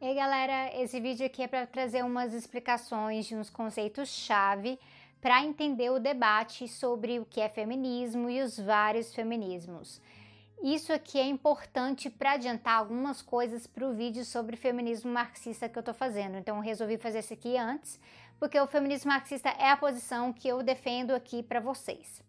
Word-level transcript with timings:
E 0.00 0.06
aí, 0.06 0.14
galera, 0.14 0.70
esse 0.82 1.00
vídeo 1.00 1.24
aqui 1.24 1.42
é 1.42 1.48
para 1.48 1.66
trazer 1.66 2.04
umas 2.04 2.34
explicações 2.34 3.26
de 3.26 3.36
uns 3.36 3.48
conceitos-chave 3.48 4.78
para 5.20 5.42
entender 5.42 5.90
o 5.90 6.00
debate 6.00 6.68
sobre 6.68 7.20
o 7.20 7.24
que 7.24 7.40
é 7.40 7.48
feminismo 7.48 8.28
e 8.28 8.42
os 8.42 8.58
vários 8.58 9.14
feminismos. 9.14 10.00
Isso 10.62 10.92
aqui 10.92 11.18
é 11.18 11.24
importante 11.24 12.10
para 12.10 12.32
adiantar 12.32 12.78
algumas 12.78 13.22
coisas 13.22 13.66
para 13.66 13.86
o 13.86 13.94
vídeo 13.94 14.24
sobre 14.24 14.56
feminismo 14.56 15.10
marxista 15.10 15.68
que 15.68 15.78
eu 15.78 15.80
estou 15.80 15.94
fazendo. 15.94 16.36
Então, 16.36 16.58
resolvi 16.60 16.98
fazer 16.98 17.20
isso 17.20 17.32
aqui 17.32 17.56
antes, 17.56 17.98
porque 18.38 18.60
o 18.60 18.66
feminismo 18.66 19.10
marxista 19.10 19.48
é 19.50 19.70
a 19.70 19.76
posição 19.76 20.32
que 20.32 20.48
eu 20.48 20.62
defendo 20.62 21.12
aqui 21.12 21.42
para 21.42 21.60
vocês 21.60 22.22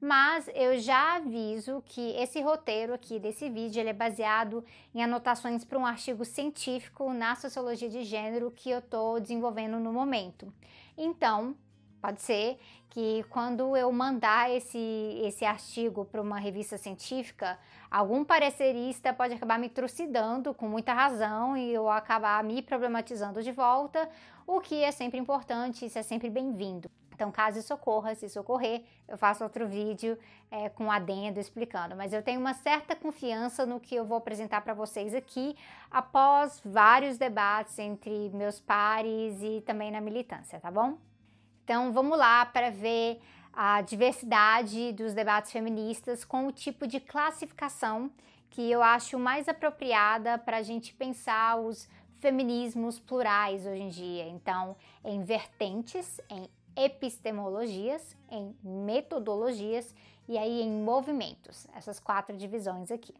mas 0.00 0.48
eu 0.54 0.78
já 0.78 1.16
aviso 1.16 1.82
que 1.86 2.12
esse 2.16 2.40
roteiro 2.40 2.92
aqui 2.92 3.18
desse 3.18 3.48
vídeo 3.48 3.80
ele 3.80 3.90
é 3.90 3.94
baseado 3.94 4.64
em 4.94 5.02
anotações 5.02 5.64
para 5.64 5.78
um 5.78 5.86
artigo 5.86 6.24
científico 6.24 7.12
na 7.12 7.34
sociologia 7.34 7.88
de 7.88 8.04
gênero 8.04 8.50
que 8.50 8.70
eu 8.70 8.78
estou 8.78 9.18
desenvolvendo 9.20 9.78
no 9.78 9.92
momento. 9.92 10.52
Então, 10.96 11.56
pode 12.00 12.22
ser 12.22 12.58
que 12.90 13.24
quando 13.30 13.76
eu 13.76 13.90
mandar 13.90 14.50
esse, 14.50 14.78
esse 15.22 15.44
artigo 15.44 16.04
para 16.04 16.20
uma 16.20 16.38
revista 16.38 16.78
científica, 16.78 17.58
algum 17.90 18.24
parecerista 18.24 19.12
pode 19.12 19.34
acabar 19.34 19.58
me 19.58 19.68
trucidando 19.68 20.54
com 20.54 20.68
muita 20.68 20.92
razão 20.92 21.56
e 21.56 21.72
eu 21.72 21.90
acabar 21.90 22.42
me 22.44 22.62
problematizando 22.62 23.42
de 23.42 23.52
volta, 23.52 24.08
o 24.46 24.60
que 24.60 24.82
é 24.82 24.92
sempre 24.92 25.18
importante, 25.18 25.84
isso 25.84 25.98
é 25.98 26.02
sempre 26.02 26.30
bem-vindo. 26.30 26.90
Então, 27.16 27.32
caso 27.32 27.58
isso 27.58 27.72
ocorra, 27.72 28.14
se 28.14 28.26
isso 28.26 28.38
ocorrer, 28.38 28.84
eu 29.08 29.16
faço 29.16 29.42
outro 29.42 29.66
vídeo 29.66 30.18
é, 30.50 30.68
com 30.68 30.92
adendo 30.92 31.40
explicando. 31.40 31.96
Mas 31.96 32.12
eu 32.12 32.22
tenho 32.22 32.38
uma 32.38 32.52
certa 32.52 32.94
confiança 32.94 33.64
no 33.64 33.80
que 33.80 33.94
eu 33.94 34.04
vou 34.04 34.18
apresentar 34.18 34.60
para 34.60 34.74
vocês 34.74 35.14
aqui, 35.14 35.56
após 35.90 36.60
vários 36.62 37.16
debates 37.16 37.78
entre 37.78 38.28
meus 38.34 38.60
pares 38.60 39.42
e 39.42 39.62
também 39.62 39.90
na 39.90 39.98
militância, 39.98 40.60
tá 40.60 40.70
bom? 40.70 40.98
Então, 41.64 41.90
vamos 41.90 42.18
lá 42.18 42.44
para 42.44 42.70
ver 42.70 43.18
a 43.50 43.80
diversidade 43.80 44.92
dos 44.92 45.14
debates 45.14 45.50
feministas 45.50 46.22
com 46.22 46.46
o 46.46 46.52
tipo 46.52 46.86
de 46.86 47.00
classificação 47.00 48.10
que 48.50 48.70
eu 48.70 48.82
acho 48.82 49.18
mais 49.18 49.48
apropriada 49.48 50.36
para 50.36 50.58
a 50.58 50.62
gente 50.62 50.92
pensar 50.92 51.56
os 51.56 51.88
feminismos 52.20 52.98
plurais 52.98 53.66
hoje 53.66 53.82
em 53.82 53.88
dia. 53.88 54.28
Então, 54.28 54.76
em 55.04 55.22
vertentes, 55.22 56.20
em 56.28 56.48
epistemologias, 56.76 58.16
em 58.30 58.54
metodologias 58.62 59.94
e 60.28 60.36
aí 60.36 60.60
em 60.60 60.70
movimentos, 60.82 61.66
essas 61.74 61.98
quatro 61.98 62.36
divisões 62.36 62.90
aqui. 62.90 63.14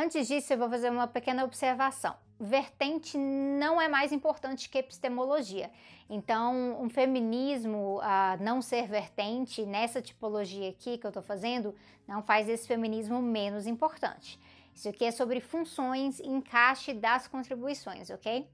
Antes 0.00 0.28
disso, 0.28 0.52
eu 0.52 0.58
vou 0.58 0.70
fazer 0.70 0.90
uma 0.90 1.08
pequena 1.08 1.42
observação. 1.42 2.14
Vertente 2.38 3.18
não 3.18 3.80
é 3.80 3.88
mais 3.88 4.12
importante 4.12 4.68
que 4.68 4.78
epistemologia. 4.78 5.72
Então, 6.08 6.80
um 6.80 6.88
feminismo 6.88 7.98
a 8.00 8.36
não 8.40 8.62
ser 8.62 8.86
vertente 8.86 9.66
nessa 9.66 10.00
tipologia 10.00 10.70
aqui 10.70 10.98
que 10.98 11.04
eu 11.04 11.08
estou 11.08 11.22
fazendo 11.22 11.74
não 12.06 12.22
faz 12.22 12.48
esse 12.48 12.68
feminismo 12.68 13.20
menos 13.20 13.66
importante. 13.66 14.38
Isso 14.78 14.88
aqui 14.88 15.04
é 15.06 15.10
sobre 15.10 15.40
funções 15.40 16.20
e 16.20 16.28
encaixe 16.28 16.94
das 16.94 17.26
contribuições, 17.26 18.10
ok? 18.10 18.48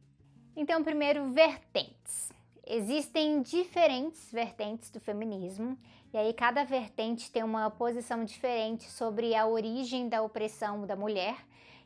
Então, 0.56 0.82
primeiro, 0.82 1.30
vertentes. 1.32 2.32
Existem 2.66 3.42
diferentes 3.42 4.32
vertentes 4.32 4.88
do 4.88 4.98
feminismo, 4.98 5.78
e 6.14 6.16
aí 6.16 6.32
cada 6.32 6.64
vertente 6.64 7.30
tem 7.30 7.42
uma 7.42 7.68
posição 7.68 8.24
diferente 8.24 8.90
sobre 8.90 9.34
a 9.34 9.46
origem 9.46 10.08
da 10.08 10.22
opressão 10.22 10.86
da 10.86 10.96
mulher 10.96 11.36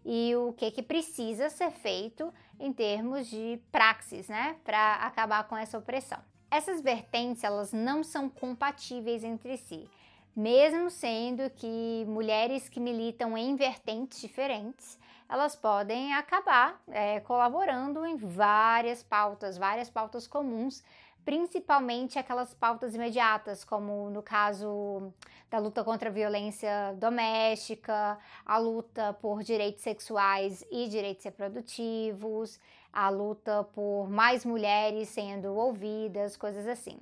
e 0.04 0.36
o 0.36 0.52
que, 0.52 0.70
que 0.70 0.84
precisa 0.84 1.50
ser 1.50 1.72
feito 1.72 2.32
em 2.60 2.72
termos 2.72 3.26
de 3.26 3.60
praxis, 3.72 4.28
né, 4.28 4.54
para 4.62 5.04
acabar 5.04 5.48
com 5.48 5.56
essa 5.56 5.76
opressão. 5.76 6.20
Essas 6.48 6.80
vertentes, 6.80 7.42
elas 7.42 7.72
não 7.72 8.04
são 8.04 8.28
compatíveis 8.28 9.24
entre 9.24 9.56
si 9.56 9.90
mesmo 10.38 10.88
sendo 10.88 11.50
que 11.50 12.04
mulheres 12.06 12.68
que 12.68 12.78
militam 12.78 13.36
em 13.36 13.56
vertentes 13.56 14.20
diferentes, 14.20 14.96
elas 15.28 15.56
podem 15.56 16.14
acabar 16.14 16.80
é, 16.86 17.18
colaborando 17.18 18.06
em 18.06 18.16
várias 18.16 19.02
pautas, 19.02 19.58
várias 19.58 19.90
pautas 19.90 20.28
comuns, 20.28 20.84
principalmente 21.24 22.20
aquelas 22.20 22.54
pautas 22.54 22.94
imediatas, 22.94 23.64
como 23.64 24.10
no 24.10 24.22
caso 24.22 25.12
da 25.50 25.58
luta 25.58 25.82
contra 25.82 26.08
a 26.08 26.12
violência 26.12 26.94
doméstica, 26.96 28.16
a 28.46 28.58
luta 28.58 29.14
por 29.14 29.42
direitos 29.42 29.82
sexuais 29.82 30.64
e 30.70 30.86
direitos 30.88 31.24
reprodutivos, 31.24 32.60
a 32.92 33.08
luta 33.08 33.64
por 33.74 34.08
mais 34.08 34.44
mulheres 34.44 35.08
sendo 35.08 35.52
ouvidas, 35.52 36.36
coisas 36.36 36.68
assim. 36.68 36.96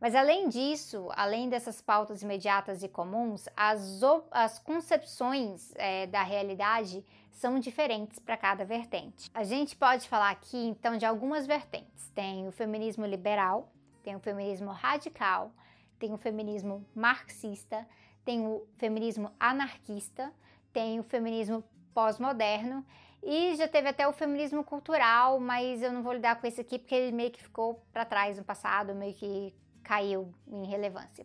Mas 0.00 0.14
além 0.14 0.48
disso, 0.48 1.08
além 1.14 1.48
dessas 1.48 1.80
pautas 1.80 2.22
imediatas 2.22 2.82
e 2.82 2.88
comuns, 2.88 3.48
as, 3.56 4.00
as 4.30 4.58
concepções 4.58 5.72
é, 5.76 6.06
da 6.06 6.22
realidade 6.22 7.04
são 7.30 7.58
diferentes 7.58 8.18
para 8.18 8.36
cada 8.36 8.64
vertente. 8.64 9.30
A 9.34 9.44
gente 9.44 9.76
pode 9.76 10.08
falar 10.08 10.30
aqui 10.30 10.56
então 10.56 10.96
de 10.96 11.04
algumas 11.04 11.46
vertentes. 11.46 12.10
Tem 12.14 12.46
o 12.46 12.52
feminismo 12.52 13.04
liberal, 13.04 13.72
tem 14.02 14.14
o 14.14 14.20
feminismo 14.20 14.70
radical, 14.70 15.52
tem 15.98 16.12
o 16.12 16.16
feminismo 16.16 16.84
marxista, 16.94 17.86
tem 18.24 18.46
o 18.46 18.66
feminismo 18.76 19.30
anarquista, 19.38 20.32
tem 20.72 21.00
o 21.00 21.02
feminismo 21.02 21.64
pós-moderno 21.92 22.84
e 23.22 23.56
já 23.56 23.66
teve 23.66 23.88
até 23.88 24.06
o 24.06 24.12
feminismo 24.12 24.62
cultural, 24.62 25.40
mas 25.40 25.82
eu 25.82 25.92
não 25.92 26.02
vou 26.02 26.12
lidar 26.12 26.38
com 26.40 26.46
esse 26.46 26.60
aqui 26.60 26.78
porque 26.78 26.94
ele 26.94 27.12
meio 27.12 27.30
que 27.30 27.42
ficou 27.42 27.82
para 27.92 28.04
trás 28.04 28.36
no 28.36 28.44
passado, 28.44 28.94
meio 28.94 29.14
que 29.14 29.54
caiu 29.84 30.34
em 30.48 30.66
relevância. 30.66 31.24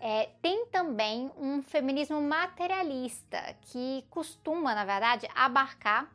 É, 0.00 0.28
tem 0.40 0.66
também 0.66 1.30
um 1.36 1.60
feminismo 1.60 2.22
materialista 2.22 3.56
que 3.62 4.04
costuma, 4.08 4.72
na 4.74 4.84
verdade, 4.84 5.28
abarcar 5.34 6.08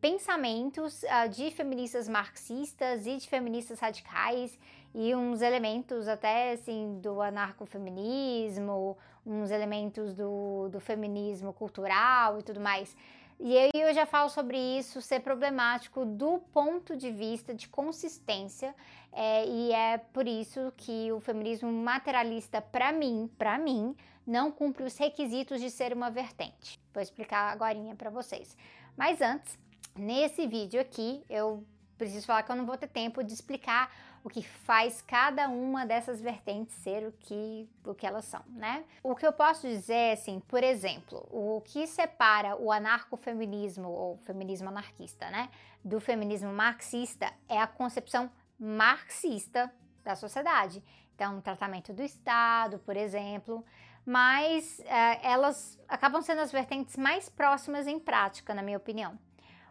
pensamentos 0.00 1.02
uh, 1.04 1.28
de 1.28 1.50
feministas 1.50 2.08
marxistas 2.08 3.06
e 3.06 3.18
de 3.18 3.28
feministas 3.28 3.78
radicais 3.78 4.58
e 4.94 5.14
uns 5.14 5.42
elementos 5.42 6.08
até 6.08 6.52
assim 6.52 6.98
do 7.00 7.20
anarcofeminismo, 7.20 8.96
uns 9.24 9.50
elementos 9.50 10.14
do, 10.14 10.68
do 10.70 10.80
feminismo 10.80 11.52
cultural 11.52 12.38
e 12.38 12.42
tudo 12.42 12.58
mais. 12.58 12.96
E 13.42 13.56
aí 13.56 13.70
eu 13.72 13.94
já 13.94 14.04
falo 14.04 14.28
sobre 14.28 14.58
isso 14.58 15.00
ser 15.00 15.20
problemático 15.20 16.04
do 16.04 16.38
ponto 16.52 16.94
de 16.94 17.10
vista 17.10 17.54
de 17.54 17.68
consistência, 17.68 18.74
é, 19.10 19.46
e 19.46 19.72
é 19.72 19.96
por 19.96 20.28
isso 20.28 20.70
que 20.76 21.10
o 21.10 21.20
feminismo 21.20 21.72
materialista, 21.72 22.60
para 22.60 22.92
mim, 22.92 23.30
para 23.38 23.58
mim, 23.58 23.96
não 24.26 24.52
cumpre 24.52 24.84
os 24.84 24.94
requisitos 24.98 25.58
de 25.58 25.70
ser 25.70 25.94
uma 25.94 26.10
vertente. 26.10 26.78
Vou 26.92 27.02
explicar 27.02 27.50
agora 27.50 27.74
para 27.96 28.10
vocês. 28.10 28.54
Mas 28.94 29.22
antes, 29.22 29.58
nesse 29.96 30.46
vídeo 30.46 30.78
aqui, 30.78 31.24
eu 31.28 31.64
preciso 31.96 32.26
falar 32.26 32.42
que 32.42 32.52
eu 32.52 32.56
não 32.56 32.66
vou 32.66 32.76
ter 32.76 32.88
tempo 32.88 33.24
de 33.24 33.32
explicar 33.32 33.90
o 34.22 34.28
que 34.28 34.42
faz 34.42 35.00
cada 35.02 35.48
uma 35.48 35.86
dessas 35.86 36.20
vertentes 36.20 36.74
ser 36.76 37.06
o 37.06 37.12
que, 37.12 37.68
o 37.84 37.94
que 37.94 38.06
elas 38.06 38.24
são, 38.24 38.42
né? 38.48 38.84
O 39.02 39.14
que 39.14 39.26
eu 39.26 39.32
posso 39.32 39.66
dizer 39.66 39.94
é 39.94 40.12
assim, 40.12 40.40
por 40.40 40.62
exemplo, 40.62 41.26
o 41.30 41.62
que 41.64 41.86
separa 41.86 42.56
o 42.56 42.70
anarcofeminismo 42.70 43.88
ou 43.88 44.18
feminismo 44.18 44.68
anarquista, 44.68 45.30
né, 45.30 45.48
do 45.84 46.00
feminismo 46.00 46.52
marxista 46.52 47.32
é 47.48 47.58
a 47.58 47.66
concepção 47.66 48.30
marxista 48.58 49.72
da 50.04 50.14
sociedade. 50.14 50.82
Então, 51.14 51.40
tratamento 51.40 51.92
do 51.92 52.02
Estado, 52.02 52.78
por 52.78 52.96
exemplo, 52.96 53.64
mas 54.04 54.80
é, 54.80 55.26
elas 55.30 55.78
acabam 55.88 56.22
sendo 56.22 56.40
as 56.40 56.50
vertentes 56.50 56.96
mais 56.96 57.28
próximas 57.28 57.86
em 57.86 57.98
prática, 57.98 58.54
na 58.54 58.62
minha 58.62 58.76
opinião. 58.76 59.18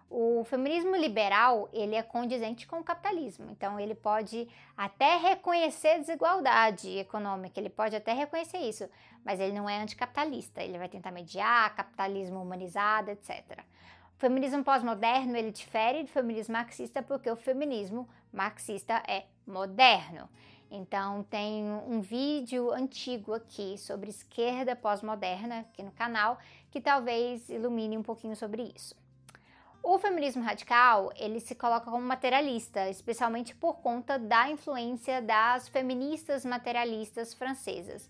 O 0.10 0.44
feminismo 0.44 0.96
liberal, 0.96 1.70
ele 1.72 1.94
é 1.94 2.02
condizente 2.02 2.66
com 2.66 2.80
o 2.80 2.84
capitalismo, 2.84 3.52
então 3.52 3.80
ele 3.80 3.94
pode 3.94 4.48
até 4.76 5.18
reconhecer 5.18 6.00
desigualdade 6.00 6.98
econômica, 6.98 7.60
ele 7.60 7.70
pode 7.70 7.96
até 7.96 8.12
reconhecer 8.12 8.58
isso, 8.58 8.90
mas 9.24 9.40
ele 9.40 9.54
não 9.54 9.70
é 9.70 9.80
anticapitalista, 9.80 10.64
ele 10.64 10.80
vai 10.80 10.90
tentar 10.90 11.12
mediar 11.12 11.76
capitalismo 11.76 12.42
humanizado, 12.42 13.12
etc. 13.12 13.60
O 14.18 14.20
feminismo 14.20 14.64
pós-moderno, 14.64 15.38
ele 15.38 15.52
difere 15.52 16.02
do 16.02 16.10
feminismo 16.10 16.54
marxista 16.54 17.04
porque 17.04 17.30
o 17.30 17.36
feminismo 17.36 18.10
marxista 18.34 19.04
é 19.08 19.26
moderno. 19.46 20.28
Então 20.72 21.24
tem 21.24 21.64
um 21.88 22.02
vídeo 22.02 22.72
antigo 22.72 23.32
aqui 23.34 23.78
sobre 23.78 24.10
esquerda 24.10 24.76
pós-moderna 24.76 25.60
aqui 25.60 25.84
no 25.84 25.92
canal 25.92 26.40
que 26.72 26.82
talvez 26.82 27.48
ilumine 27.50 27.96
um 27.96 28.04
pouquinho 28.04 28.36
sobre 28.36 28.74
isso. 28.76 28.96
O 29.82 29.98
feminismo 29.98 30.44
radical, 30.44 31.12
ele 31.16 31.40
se 31.40 31.56
coloca 31.56 31.90
como 31.90 32.06
materialista, 32.06 32.90
especialmente 32.90 33.56
por 33.56 33.78
conta 33.78 34.20
da 34.20 34.50
influência 34.50 35.22
das 35.22 35.70
feministas 35.70 36.46
materialistas 36.46 37.34
francesas. 37.34 38.10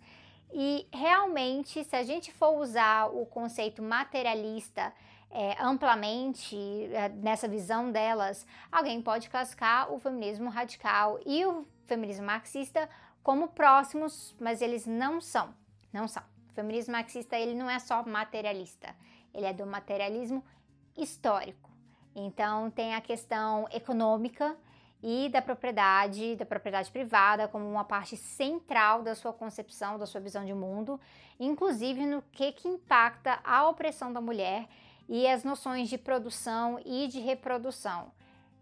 E 0.52 0.88
realmente, 0.92 1.84
se 1.84 1.96
a 1.96 2.04
gente 2.04 2.32
for 2.34 2.58
usar 2.58 3.06
o 3.08 3.26
conceito 3.26 3.84
materialista 3.84 4.92
é, 5.30 5.56
amplamente 5.62 6.58
é, 6.92 7.10
nessa 7.10 7.48
visão 7.48 7.92
delas, 7.92 8.48
alguém 8.72 9.00
pode 9.00 9.30
classificar 9.30 9.92
o 9.92 10.00
feminismo 10.00 10.50
radical 10.50 11.20
e 11.26 11.46
o 11.46 11.68
feminismo 11.86 12.26
marxista 12.26 12.90
como 13.22 13.50
próximos, 13.50 14.36
mas 14.40 14.62
eles 14.62 14.88
não 14.88 15.22
são, 15.22 15.54
não 15.94 16.08
são. 16.08 16.24
O 16.50 16.54
feminismo 16.54 16.94
marxista 16.94 17.38
ele 17.38 17.54
não 17.54 17.70
é 17.70 17.78
só 17.78 18.04
materialista, 18.04 18.96
ele 19.34 19.46
é 19.46 19.54
do 19.54 19.68
materialismo 19.68 20.44
histórico. 21.02 21.70
Então 22.16 22.70
tem 22.70 22.96
a 22.96 23.02
questão 23.02 23.68
econômica 23.72 24.56
e 25.02 25.30
da 25.30 25.42
propriedade, 25.42 26.36
da 26.36 26.46
propriedade 26.46 26.92
privada 26.92 27.48
como 27.48 27.70
uma 27.70 27.84
parte 27.84 28.18
central 28.18 29.02
da 29.02 29.16
sua 29.16 29.32
concepção, 29.32 29.98
da 29.98 30.06
sua 30.06 30.20
visão 30.20 30.44
de 30.46 30.54
mundo, 30.54 31.00
inclusive 31.40 32.06
no 32.06 32.22
que 32.22 32.52
que 32.52 32.68
impacta 32.68 33.40
a 33.44 33.68
opressão 33.68 34.12
da 34.12 34.20
mulher 34.20 34.68
e 35.08 35.26
as 35.28 35.44
noções 35.44 35.90
de 35.90 35.98
produção 35.98 36.80
e 36.86 37.08
de 37.08 37.20
reprodução. 37.20 38.12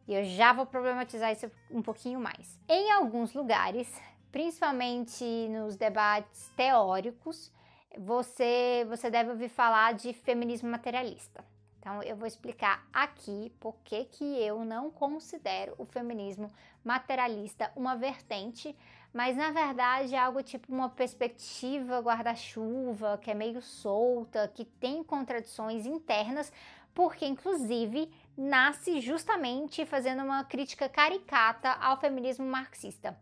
E 0.07 0.13
eu 0.13 0.23
já 0.23 0.53
vou 0.53 0.65
problematizar 0.65 1.31
isso 1.31 1.51
um 1.69 1.81
pouquinho 1.81 2.19
mais. 2.19 2.57
Em 2.69 2.91
alguns 2.91 3.33
lugares, 3.33 3.91
principalmente 4.31 5.25
nos 5.49 5.75
debates 5.75 6.49
teóricos, 6.55 7.51
você, 7.97 8.85
você 8.87 9.09
deve 9.09 9.31
ouvir 9.31 9.49
falar 9.49 9.93
de 9.95 10.13
feminismo 10.13 10.69
materialista. 10.69 11.43
Então, 11.87 12.03
eu 12.03 12.17
vou 12.17 12.27
explicar 12.27 12.85
aqui 12.91 13.49
por 13.61 13.73
que, 13.85 14.03
que 14.03 14.25
eu 14.43 14.65
não 14.65 14.91
considero 14.91 15.73
o 15.77 15.85
feminismo 15.85 16.51
materialista 16.83 17.71
uma 17.77 17.95
vertente, 17.95 18.75
mas 19.13 19.37
na 19.37 19.51
verdade 19.51 20.13
é 20.13 20.19
algo 20.19 20.43
tipo 20.43 20.69
uma 20.69 20.89
perspectiva 20.89 22.01
guarda-chuva, 22.01 23.17
que 23.19 23.31
é 23.31 23.33
meio 23.33 23.61
solta, 23.61 24.51
que 24.53 24.65
tem 24.65 25.01
contradições 25.01 25.85
internas, 25.85 26.51
porque 26.93 27.25
inclusive 27.25 28.11
nasce 28.37 28.99
justamente 28.99 29.85
fazendo 29.85 30.23
uma 30.23 30.43
crítica 30.43 30.89
caricata 30.89 31.71
ao 31.71 32.01
feminismo 32.01 32.45
marxista. 32.45 33.17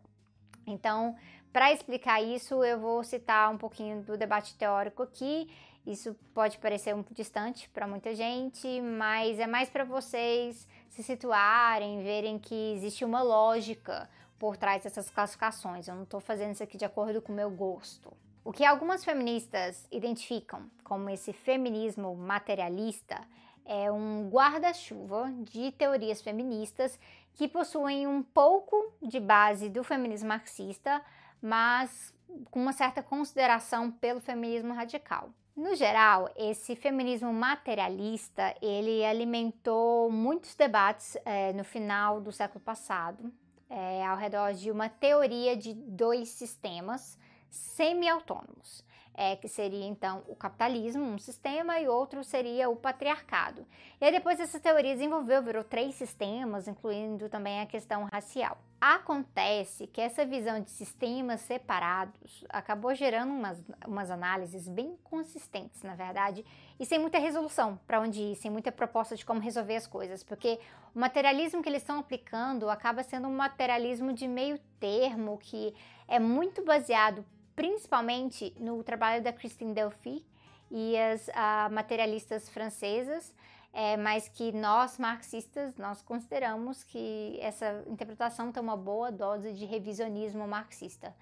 Então, 0.66 1.14
para 1.56 1.72
explicar 1.72 2.22
isso, 2.22 2.62
eu 2.62 2.78
vou 2.78 3.02
citar 3.02 3.50
um 3.50 3.56
pouquinho 3.56 4.02
do 4.02 4.14
debate 4.14 4.54
teórico 4.56 5.02
aqui 5.02 5.48
isso 5.86 6.16
pode 6.34 6.58
parecer 6.58 6.92
um 6.94 7.04
distante 7.12 7.68
para 7.68 7.86
muita 7.86 8.12
gente, 8.12 8.80
mas 8.80 9.38
é 9.38 9.46
mais 9.46 9.70
para 9.70 9.84
vocês 9.84 10.66
se 10.90 11.00
situarem, 11.00 12.02
verem 12.02 12.40
que 12.40 12.72
existe 12.74 13.04
uma 13.04 13.22
lógica 13.22 14.10
por 14.36 14.56
trás 14.56 14.82
dessas 14.82 15.08
classificações. 15.08 15.86
Eu 15.86 15.94
não 15.94 16.02
estou 16.02 16.18
fazendo 16.18 16.54
isso 16.54 16.62
aqui 16.62 16.76
de 16.76 16.84
acordo 16.84 17.22
com 17.22 17.32
o 17.32 17.36
meu 17.36 17.48
gosto. 17.50 18.12
O 18.44 18.52
que 18.52 18.64
algumas 18.64 19.04
feministas 19.04 19.86
identificam 19.92 20.68
como 20.82 21.08
esse 21.08 21.32
feminismo 21.32 22.16
materialista 22.16 23.20
é 23.64 23.90
um 23.90 24.28
guarda-chuva 24.28 25.32
de 25.42 25.70
teorias 25.70 26.20
feministas 26.20 26.98
que 27.34 27.46
possuem 27.46 28.08
um 28.08 28.24
pouco 28.24 28.92
de 29.00 29.20
base 29.20 29.68
do 29.68 29.84
feminismo 29.84 30.28
marxista, 30.28 31.00
mas 31.40 32.14
com 32.50 32.60
uma 32.60 32.72
certa 32.72 33.02
consideração 33.02 33.90
pelo 33.90 34.20
feminismo 34.20 34.74
radical. 34.74 35.30
No 35.56 35.74
geral, 35.74 36.30
esse 36.36 36.76
feminismo 36.76 37.32
materialista 37.32 38.54
ele 38.60 39.04
alimentou 39.04 40.10
muitos 40.10 40.54
debates 40.54 41.16
é, 41.24 41.52
no 41.54 41.64
final 41.64 42.20
do 42.20 42.30
século 42.30 42.60
passado, 42.60 43.32
é, 43.70 44.04
ao 44.04 44.16
redor 44.16 44.52
de 44.52 44.70
uma 44.70 44.88
teoria 44.88 45.56
de 45.56 45.72
dois 45.72 46.28
sistemas 46.28 47.18
semi-autônomos 47.48 48.84
é, 49.16 49.34
que 49.34 49.48
seria 49.48 49.86
então 49.86 50.22
o 50.28 50.36
capitalismo, 50.36 51.02
um 51.02 51.18
sistema, 51.18 51.80
e 51.80 51.88
outro 51.88 52.22
seria 52.22 52.68
o 52.68 52.76
patriarcado. 52.76 53.66
E 53.98 54.04
aí 54.04 54.12
depois 54.12 54.38
essa 54.38 54.60
teoria 54.60 54.92
desenvolveu, 54.92 55.42
virou 55.42 55.64
três 55.64 55.94
sistemas, 55.94 56.68
incluindo 56.68 57.28
também 57.30 57.62
a 57.62 57.66
questão 57.66 58.06
racial. 58.12 58.58
Acontece 58.78 59.86
que 59.86 60.02
essa 60.02 60.26
visão 60.26 60.60
de 60.60 60.70
sistemas 60.70 61.40
separados 61.40 62.44
acabou 62.50 62.94
gerando 62.94 63.32
umas, 63.32 63.64
umas 63.86 64.10
análises 64.10 64.68
bem 64.68 64.98
consistentes, 65.02 65.82
na 65.82 65.94
verdade, 65.94 66.44
e 66.78 66.84
sem 66.84 66.98
muita 66.98 67.18
resolução 67.18 67.80
para 67.86 68.00
onde 68.00 68.20
ir, 68.20 68.36
sem 68.36 68.50
muita 68.50 68.70
proposta 68.70 69.16
de 69.16 69.24
como 69.24 69.40
resolver 69.40 69.76
as 69.76 69.86
coisas, 69.86 70.22
porque 70.22 70.60
o 70.94 70.98
materialismo 70.98 71.62
que 71.62 71.70
eles 71.70 71.80
estão 71.80 71.98
aplicando 71.98 72.68
acaba 72.68 73.02
sendo 73.02 73.28
um 73.28 73.34
materialismo 73.34 74.12
de 74.12 74.28
meio 74.28 74.58
termo 74.78 75.38
que 75.38 75.74
é 76.06 76.18
muito 76.18 76.62
baseado 76.62 77.24
principalmente 77.56 78.54
no 78.60 78.84
trabalho 78.84 79.24
da 79.24 79.32
Christine 79.32 79.72
Delphi 79.72 80.24
e 80.70 80.96
as 80.96 81.26
uh, 81.28 81.72
materialistas 81.72 82.48
francesas, 82.50 83.34
é, 83.72 83.96
mas 83.96 84.28
que 84.28 84.52
nós 84.52 84.98
marxistas 84.98 85.74
nós 85.76 86.02
consideramos 86.02 86.84
que 86.84 87.38
essa 87.40 87.82
interpretação 87.86 88.52
tem 88.52 88.62
uma 88.62 88.76
boa 88.76 89.10
dose 89.10 89.52
de 89.52 89.64
revisionismo 89.64 90.46
marxista. 90.46 91.14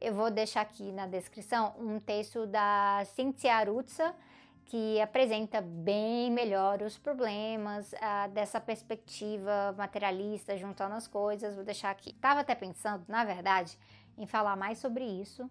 Eu 0.00 0.12
vou 0.12 0.30
deixar 0.30 0.60
aqui 0.60 0.92
na 0.92 1.06
descrição 1.06 1.74
um 1.78 1.98
texto 1.98 2.46
da 2.46 3.02
Cynthia 3.14 3.54
Arutza, 3.54 4.14
que 4.66 5.00
apresenta 5.00 5.60
bem 5.60 6.30
melhor 6.30 6.82
os 6.82 6.98
problemas 6.98 7.92
uh, 7.92 8.28
dessa 8.32 8.60
perspectiva 8.60 9.72
materialista, 9.78 10.56
juntando 10.56 10.96
as 10.96 11.06
coisas. 11.06 11.54
Vou 11.54 11.64
deixar 11.64 11.90
aqui. 11.90 12.10
Estava 12.10 12.40
até 12.40 12.54
pensando, 12.54 13.04
na 13.08 13.24
verdade, 13.24 13.78
em 14.18 14.26
falar 14.26 14.56
mais 14.56 14.78
sobre 14.78 15.04
isso 15.04 15.48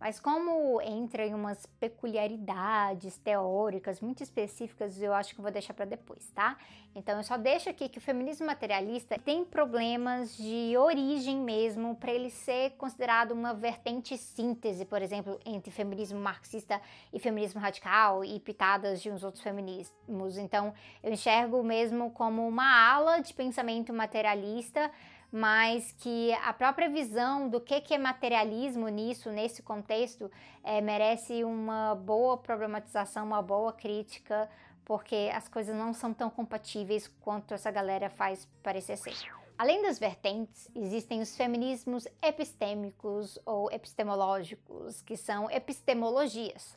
mas 0.00 0.18
como 0.18 0.80
entra 0.80 1.26
em 1.26 1.34
umas 1.34 1.66
peculiaridades 1.78 3.18
teóricas 3.18 4.00
muito 4.00 4.22
específicas, 4.22 5.00
eu 5.02 5.12
acho 5.12 5.34
que 5.34 5.42
vou 5.42 5.50
deixar 5.50 5.74
para 5.74 5.84
depois, 5.84 6.30
tá? 6.30 6.56
Então 6.94 7.18
eu 7.18 7.22
só 7.22 7.36
deixo 7.36 7.68
aqui 7.68 7.86
que 7.86 7.98
o 7.98 8.00
feminismo 8.00 8.46
materialista 8.46 9.18
tem 9.18 9.44
problemas 9.44 10.34
de 10.36 10.74
origem 10.78 11.36
mesmo 11.36 11.94
para 11.96 12.12
ele 12.12 12.30
ser 12.30 12.70
considerado 12.78 13.32
uma 13.32 13.52
vertente 13.52 14.16
síntese, 14.16 14.86
por 14.86 15.02
exemplo, 15.02 15.38
entre 15.44 15.70
feminismo 15.70 16.18
marxista 16.18 16.80
e 17.12 17.20
feminismo 17.20 17.60
radical 17.60 18.24
e 18.24 18.40
pitadas 18.40 19.02
de 19.02 19.10
uns 19.10 19.22
outros 19.22 19.44
feminismos. 19.44 20.38
Então 20.38 20.72
eu 21.02 21.12
enxergo 21.12 21.62
mesmo 21.62 22.10
como 22.10 22.48
uma 22.48 22.90
ala 22.90 23.20
de 23.20 23.34
pensamento 23.34 23.92
materialista 23.92 24.90
mas 25.32 25.92
que 25.92 26.32
a 26.34 26.52
própria 26.52 26.88
visão 26.88 27.48
do 27.48 27.60
que, 27.60 27.80
que 27.80 27.94
é 27.94 27.98
materialismo 27.98 28.88
nisso, 28.88 29.30
nesse 29.30 29.62
contexto, 29.62 30.30
é, 30.64 30.80
merece 30.80 31.44
uma 31.44 31.94
boa 31.94 32.36
problematização, 32.36 33.24
uma 33.24 33.42
boa 33.42 33.72
crítica, 33.72 34.48
porque 34.84 35.30
as 35.32 35.46
coisas 35.46 35.76
não 35.76 35.94
são 35.94 36.12
tão 36.12 36.28
compatíveis 36.28 37.06
quanto 37.20 37.54
essa 37.54 37.70
galera 37.70 38.10
faz 38.10 38.48
parecer 38.62 38.96
ser. 38.96 39.14
Além 39.56 39.82
das 39.82 39.98
vertentes, 39.98 40.68
existem 40.74 41.20
os 41.20 41.36
feminismos 41.36 42.08
epistêmicos 42.22 43.38
ou 43.44 43.70
epistemológicos, 43.70 45.02
que 45.02 45.16
são 45.16 45.50
epistemologias, 45.50 46.76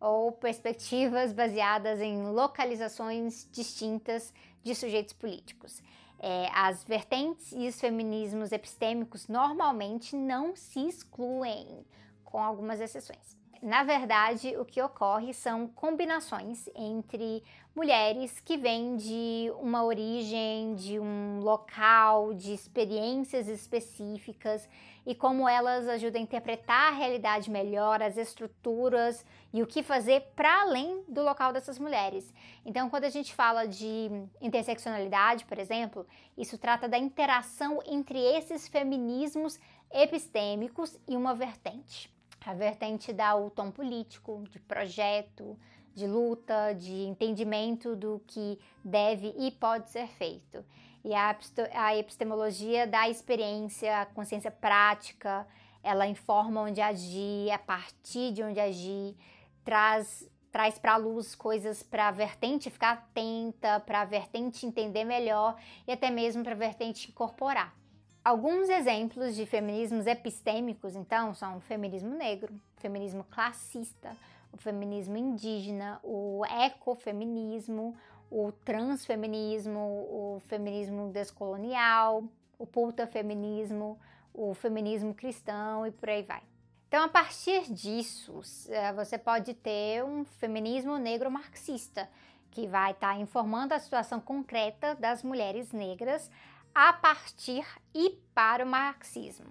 ou 0.00 0.32
perspectivas 0.32 1.32
baseadas 1.32 2.00
em 2.00 2.26
localizações 2.26 3.48
distintas 3.52 4.34
de 4.62 4.74
sujeitos 4.74 5.14
políticos. 5.14 5.80
É, 6.24 6.48
as 6.54 6.84
vertentes 6.84 7.50
e 7.50 7.66
os 7.66 7.80
feminismos 7.80 8.52
epistêmicos 8.52 9.26
normalmente 9.26 10.14
não 10.14 10.54
se 10.54 10.78
excluem, 10.86 11.84
com 12.24 12.38
algumas 12.38 12.80
exceções. 12.80 13.41
Na 13.62 13.84
verdade, 13.84 14.56
o 14.56 14.64
que 14.64 14.82
ocorre 14.82 15.32
são 15.32 15.68
combinações 15.68 16.68
entre 16.74 17.44
mulheres 17.76 18.40
que 18.40 18.56
vêm 18.56 18.96
de 18.96 19.52
uma 19.60 19.84
origem, 19.84 20.74
de 20.74 20.98
um 20.98 21.38
local, 21.38 22.34
de 22.34 22.52
experiências 22.52 23.46
específicas 23.46 24.68
e 25.06 25.14
como 25.14 25.48
elas 25.48 25.86
ajudam 25.86 26.20
a 26.20 26.24
interpretar 26.24 26.92
a 26.92 26.96
realidade 26.96 27.52
melhor, 27.52 28.02
as 28.02 28.16
estruturas 28.16 29.24
e 29.52 29.62
o 29.62 29.66
que 29.66 29.80
fazer 29.80 30.22
para 30.34 30.62
além 30.62 31.04
do 31.06 31.22
local 31.22 31.52
dessas 31.52 31.78
mulheres. 31.78 32.34
Então, 32.66 32.90
quando 32.90 33.04
a 33.04 33.10
gente 33.10 33.32
fala 33.32 33.64
de 33.64 34.10
interseccionalidade, 34.40 35.44
por 35.44 35.56
exemplo, 35.56 36.04
isso 36.36 36.58
trata 36.58 36.88
da 36.88 36.98
interação 36.98 37.78
entre 37.86 38.18
esses 38.18 38.66
feminismos 38.66 39.60
epistêmicos 39.92 40.98
e 41.06 41.16
uma 41.16 41.32
vertente. 41.32 42.12
A 42.44 42.54
vertente 42.54 43.12
dá 43.12 43.34
o 43.36 43.50
tom 43.50 43.70
político, 43.70 44.44
de 44.50 44.58
projeto, 44.58 45.56
de 45.94 46.06
luta, 46.06 46.74
de 46.74 47.02
entendimento 47.04 47.94
do 47.94 48.22
que 48.26 48.58
deve 48.84 49.34
e 49.38 49.50
pode 49.50 49.90
ser 49.90 50.08
feito. 50.08 50.64
E 51.04 51.12
a, 51.14 51.96
epistemologia 51.96 52.86
dá 52.86 53.02
a 53.02 53.10
experiência, 53.10 54.00
a 54.02 54.06
consciência 54.06 54.50
prática, 54.50 55.46
ela 55.82 56.06
informa 56.06 56.62
onde 56.62 56.80
agir, 56.80 57.50
a 57.50 57.58
partir 57.58 58.32
de 58.32 58.42
onde 58.42 58.60
agir, 58.60 59.16
traz 59.64 60.28
traz 60.52 60.78
para 60.78 60.92
a 60.92 60.96
luz 60.98 61.34
coisas 61.34 61.82
para 61.82 62.08
a 62.08 62.10
vertente 62.10 62.68
ficar 62.68 62.92
atenta, 62.92 63.80
para 63.80 64.02
a 64.02 64.04
vertente 64.04 64.66
entender 64.66 65.02
melhor 65.02 65.56
e 65.88 65.92
até 65.92 66.10
mesmo 66.10 66.44
para 66.44 66.52
a 66.52 66.56
vertente 66.56 67.08
incorporar. 67.08 67.74
Alguns 68.24 68.68
exemplos 68.68 69.34
de 69.34 69.44
feminismos 69.46 70.06
epistêmicos, 70.06 70.94
então, 70.94 71.34
são 71.34 71.56
o 71.56 71.60
feminismo 71.60 72.14
negro, 72.14 72.54
o 72.76 72.80
feminismo 72.80 73.24
classista, 73.24 74.16
o 74.52 74.56
feminismo 74.56 75.16
indígena, 75.16 75.98
o 76.04 76.44
ecofeminismo, 76.46 77.96
o 78.30 78.52
transfeminismo, 78.64 79.78
o 79.78 80.42
feminismo 80.46 81.10
descolonial, 81.10 82.22
o 82.56 82.64
putafeminismo, 82.64 83.98
o 84.32 84.54
feminismo 84.54 85.12
cristão 85.12 85.84
e 85.84 85.90
por 85.90 86.08
aí 86.08 86.22
vai. 86.22 86.42
Então, 86.86 87.02
a 87.02 87.08
partir 87.08 87.72
disso, 87.72 88.40
eh, 88.68 88.92
você 88.92 89.18
pode 89.18 89.52
ter 89.54 90.04
um 90.04 90.24
feminismo 90.24 90.96
negro 90.96 91.28
marxista, 91.28 92.08
que 92.52 92.68
vai 92.68 92.92
estar 92.92 93.14
tá 93.14 93.20
informando 93.20 93.74
a 93.74 93.80
situação 93.80 94.20
concreta 94.20 94.94
das 94.94 95.22
mulheres 95.22 95.72
negras 95.72 96.30
a 96.74 96.92
partir 96.92 97.64
e 97.94 98.18
para 98.34 98.64
o 98.64 98.68
marxismo. 98.68 99.46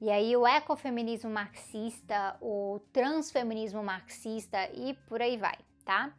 E 0.00 0.10
aí 0.10 0.36
o 0.36 0.46
ecofeminismo 0.46 1.30
marxista, 1.30 2.36
o 2.40 2.80
transfeminismo 2.92 3.82
marxista 3.82 4.68
e 4.74 4.94
por 5.06 5.22
aí 5.22 5.36
vai, 5.36 5.56
tá? 5.84 6.12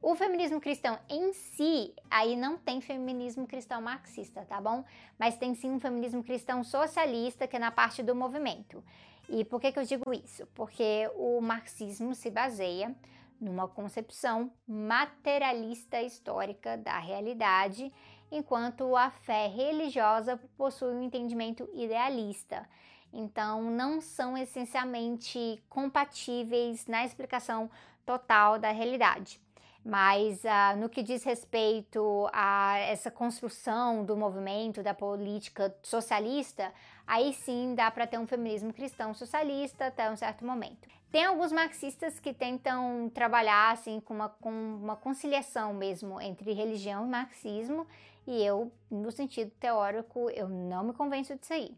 O 0.00 0.14
feminismo 0.14 0.60
cristão 0.60 0.98
em 1.08 1.32
si, 1.32 1.92
aí 2.08 2.36
não 2.36 2.56
tem 2.56 2.80
feminismo 2.80 3.46
cristão 3.46 3.80
marxista, 3.80 4.44
tá 4.44 4.60
bom? 4.60 4.84
Mas 5.18 5.36
tem 5.36 5.54
sim 5.54 5.72
um 5.72 5.80
feminismo 5.80 6.22
cristão 6.22 6.62
socialista, 6.62 7.48
que 7.48 7.56
é 7.56 7.58
na 7.58 7.70
parte 7.70 8.02
do 8.02 8.14
movimento. 8.14 8.82
E 9.28 9.44
por 9.44 9.60
que, 9.60 9.72
que 9.72 9.78
eu 9.78 9.84
digo 9.84 10.12
isso? 10.12 10.46
Porque 10.54 11.10
o 11.16 11.40
marxismo 11.40 12.14
se 12.14 12.30
baseia 12.30 12.94
numa 13.40 13.68
concepção 13.68 14.52
materialista 14.66 16.00
histórica 16.00 16.76
da 16.76 16.98
realidade, 16.98 17.92
enquanto 18.30 18.96
a 18.96 19.10
fé 19.10 19.46
religiosa 19.46 20.38
possui 20.56 20.94
um 20.94 21.02
entendimento 21.02 21.68
idealista. 21.72 22.68
Então, 23.12 23.62
não 23.70 24.00
são 24.00 24.36
essencialmente 24.36 25.62
compatíveis 25.68 26.86
na 26.86 27.04
explicação 27.04 27.70
total 28.04 28.58
da 28.58 28.70
realidade. 28.70 29.40
Mas 29.84 30.42
uh, 30.44 30.76
no 30.78 30.88
que 30.88 31.02
diz 31.02 31.24
respeito 31.24 32.28
a 32.32 32.76
essa 32.78 33.10
construção 33.10 34.04
do 34.04 34.16
movimento 34.16 34.82
da 34.82 34.92
política 34.92 35.74
socialista, 35.82 36.72
aí 37.06 37.32
sim 37.32 37.74
dá 37.74 37.90
para 37.90 38.06
ter 38.06 38.18
um 38.18 38.26
feminismo 38.26 38.72
cristão 38.72 39.14
socialista 39.14 39.86
até 39.86 40.10
um 40.10 40.16
certo 40.16 40.44
momento. 40.44 40.88
Tem 41.10 41.24
alguns 41.24 41.52
marxistas 41.52 42.20
que 42.20 42.34
tentam 42.34 43.10
trabalhar 43.14 43.72
assim 43.72 43.98
com 43.98 44.12
uma, 44.12 44.28
com 44.28 44.50
uma 44.50 44.94
conciliação 44.94 45.72
mesmo 45.72 46.20
entre 46.20 46.52
religião 46.52 47.06
e 47.06 47.08
marxismo, 47.08 47.86
e 48.28 48.44
eu, 48.44 48.70
no 48.90 49.10
sentido 49.10 49.50
teórico, 49.52 50.28
eu 50.28 50.50
não 50.50 50.84
me 50.84 50.92
convenço 50.92 51.34
disso 51.34 51.54
aí. 51.54 51.74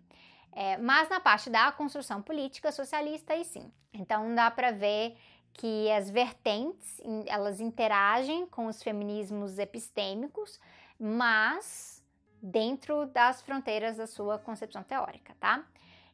É, 0.51 0.77
mas 0.79 1.09
na 1.09 1.21
parte 1.21 1.49
da 1.49 1.71
construção 1.71 2.21
política 2.21 2.73
socialista, 2.73 3.35
aí 3.35 3.45
sim. 3.45 3.71
Então 3.93 4.35
dá 4.35 4.51
para 4.51 4.73
ver 4.73 5.17
que 5.53 5.89
as 5.93 6.11
vertentes 6.11 7.01
elas 7.27 7.61
interagem 7.61 8.47
com 8.47 8.67
os 8.67 8.83
feminismos 8.83 9.61
epistêmicos, 9.61 10.59
mas 10.99 12.05
dentro 12.43 13.07
das 13.07 13.41
fronteiras 13.43 13.99
da 13.99 14.09
sua 14.09 14.37
concepção 14.37 14.83
teórica, 14.83 15.37
tá? 15.39 15.65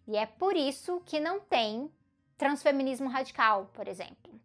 E 0.06 0.18
é 0.18 0.26
por 0.26 0.54
isso 0.54 1.00
que 1.06 1.18
não 1.18 1.40
tem 1.40 1.90
transfeminismo 2.36 3.08
radical, 3.08 3.70
por 3.72 3.88
exemplo. 3.88 4.35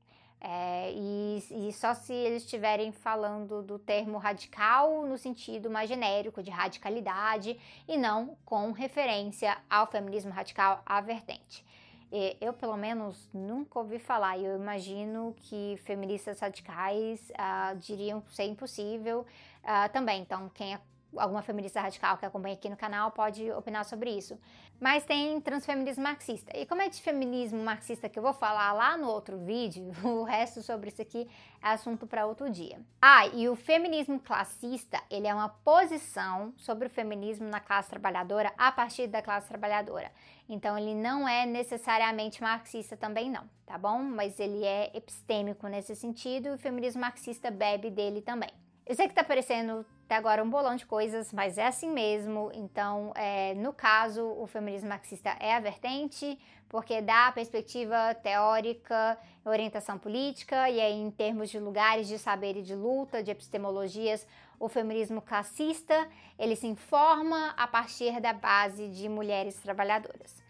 É, 0.44 0.92
e, 0.92 1.68
e, 1.68 1.72
só 1.72 1.94
se 1.94 2.12
eles 2.12 2.42
estiverem 2.42 2.92
falando 2.92 3.62
do 3.62 3.78
termo 3.78 4.18
radical 4.18 5.06
no 5.06 5.16
sentido 5.16 5.70
mais 5.70 5.88
genérico 5.88 6.42
de 6.42 6.50
radicalidade 6.50 7.60
e 7.88 7.96
não 7.96 8.36
com 8.44 8.72
referência 8.72 9.56
ao 9.70 9.86
feminismo 9.86 10.32
radical, 10.32 10.82
à 10.84 11.00
vertente. 11.00 11.64
E 12.12 12.36
eu, 12.42 12.54
pelo 12.54 12.76
menos, 12.76 13.30
nunca 13.32 13.78
ouvi 13.78 14.00
falar 14.00 14.36
e 14.38 14.44
eu 14.44 14.56
imagino 14.56 15.36
que 15.38 15.80
feministas 15.86 16.40
radicais 16.40 17.22
uh, 17.30 17.78
diriam 17.78 18.22
ser 18.32 18.46
impossível 18.46 19.20
uh, 19.64 19.94
também. 19.94 20.22
Então, 20.22 20.50
quem 20.56 20.74
é 20.74 20.80
alguma 21.18 21.42
feminista 21.42 21.82
radical 21.82 22.18
que 22.18 22.26
acompanha 22.26 22.56
aqui 22.56 22.70
no 22.70 22.78
canal 22.78 23.12
pode 23.12 23.52
opinar 23.52 23.86
sobre 23.86 24.12
isso. 24.12 24.38
Mas 24.80 25.06
tem 25.06 25.40
transfeminismo 25.42 26.04
marxista. 26.04 26.52
E 26.58 26.66
como 26.66 26.82
é 26.82 26.90
de 26.90 27.02
feminismo 27.02 27.64
marxista 27.64 28.10
que 28.10 28.18
eu 28.18 28.24
vou 28.24 28.34
falar 28.34 28.74
lá 28.74 28.98
no 28.98 29.08
outro 29.08 29.38
vídeo, 29.38 29.92
o 30.04 30.24
resto 30.24 30.62
sobre 30.62 30.90
isso 30.90 31.02
aqui 31.02 31.28
é 31.62 31.68
assunto 31.68 32.08
para 32.08 32.26
outro 32.26 32.50
dia. 32.50 32.80
Ah, 33.02 33.28
e 33.28 33.48
o 33.48 33.56
feminismo 33.56 34.20
classista, 34.20 35.02
ele 35.10 35.28
é 35.28 35.34
uma 35.34 35.50
posição 35.50 36.54
sobre 36.58 36.88
o 36.88 36.90
feminismo 36.90 37.48
na 37.48 37.60
classe 37.60 37.90
trabalhadora 37.90 38.52
a 38.58 38.72
partir 38.72 39.08
da 39.08 39.22
classe 39.22 39.48
trabalhadora. 39.48 40.12
Então 40.50 40.78
ele 40.78 40.96
não 40.96 41.28
é 41.28 41.46
necessariamente 41.46 42.42
marxista 42.42 42.98
também 42.98 43.30
não, 43.30 43.44
tá 43.66 43.78
bom? 43.78 44.00
Mas 44.00 44.40
ele 44.40 44.66
é 44.66 44.92
epistêmico 44.94 45.68
nesse 45.68 45.96
sentido 45.96 46.48
e 46.48 46.52
o 46.52 46.58
feminismo 46.58 47.02
marxista 47.02 47.50
bebe 47.50 47.90
dele 47.90 48.22
também. 48.22 48.52
Eu 48.86 48.96
sei 48.96 49.08
que 49.08 49.14
tá 49.14 49.24
parecendo 49.24 49.86
até 50.06 50.16
agora 50.16 50.44
um 50.44 50.50
bolão 50.50 50.76
de 50.76 50.86
coisas, 50.86 51.32
mas 51.32 51.58
é 51.58 51.66
assim 51.66 51.90
mesmo. 51.90 52.52
Então, 52.54 53.14
é, 53.16 53.54
no 53.54 53.72
caso, 53.72 54.26
o 54.38 54.48
feminismo 54.48 54.90
marxista 54.90 55.30
é 55.40 55.54
a 55.54 55.60
vertente, 55.60 56.38
porque 56.68 57.02
dá 57.02 57.32
perspectiva 57.32 58.14
teórica, 58.16 59.18
orientação 59.46 59.98
política, 59.98 60.70
e 60.70 60.82
aí, 60.82 61.00
em 61.00 61.12
termos 61.12 61.50
de 61.50 61.60
lugares 61.60 62.08
de 62.08 62.18
saber 62.18 62.58
e 62.58 62.62
de 62.62 62.76
luta, 62.76 63.24
de 63.24 63.32
epistemologias, 63.32 64.28
o 64.60 64.68
feminismo 64.68 65.22
classista, 65.22 66.08
ele 66.38 66.56
se 66.56 66.68
informa 66.68 67.54
a 67.58 67.68
partir 67.68 68.20
da 68.20 68.34
base 68.34 68.90
de 68.90 69.08
mulheres 69.08 69.56
trabalhadoras. 69.56 70.41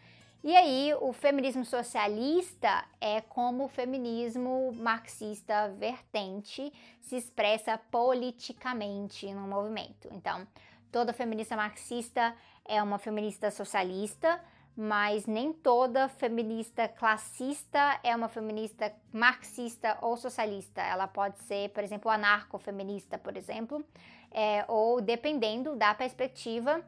E 0.43 0.55
aí, 0.55 0.91
o 0.99 1.13
feminismo 1.13 1.63
socialista 1.63 2.83
é 2.99 3.21
como 3.21 3.65
o 3.65 3.67
feminismo 3.67 4.73
marxista 4.73 5.69
vertente 5.77 6.73
se 6.99 7.15
expressa 7.15 7.77
politicamente 7.77 9.31
no 9.35 9.41
movimento. 9.41 10.09
Então, 10.11 10.47
toda 10.91 11.13
feminista 11.13 11.55
marxista 11.55 12.35
é 12.65 12.81
uma 12.81 12.97
feminista 12.97 13.51
socialista, 13.51 14.43
mas 14.75 15.27
nem 15.27 15.53
toda 15.53 16.09
feminista 16.09 16.87
classista 16.87 17.99
é 18.03 18.15
uma 18.15 18.27
feminista 18.27 18.91
marxista 19.13 19.95
ou 20.01 20.17
socialista. 20.17 20.81
Ela 20.81 21.07
pode 21.07 21.37
ser, 21.43 21.69
por 21.69 21.83
exemplo, 21.83 22.09
anarcofeminista, 22.09 23.15
por 23.15 23.37
exemplo, 23.37 23.85
é, 24.31 24.65
ou 24.67 25.01
dependendo 25.01 25.75
da 25.75 25.93
perspectiva 25.93 26.83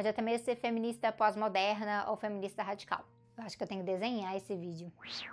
Pode 0.00 0.08
até 0.08 0.22
mesmo 0.22 0.46
ser 0.46 0.56
feminista 0.56 1.12
pós-moderna 1.12 2.06
ou 2.08 2.16
feminista 2.16 2.62
radical. 2.62 3.04
Eu 3.36 3.44
acho 3.44 3.54
que 3.54 3.62
eu 3.62 3.68
tenho 3.68 3.84
que 3.84 3.92
desenhar 3.92 4.34
esse 4.34 4.56
vídeo. 4.56 4.90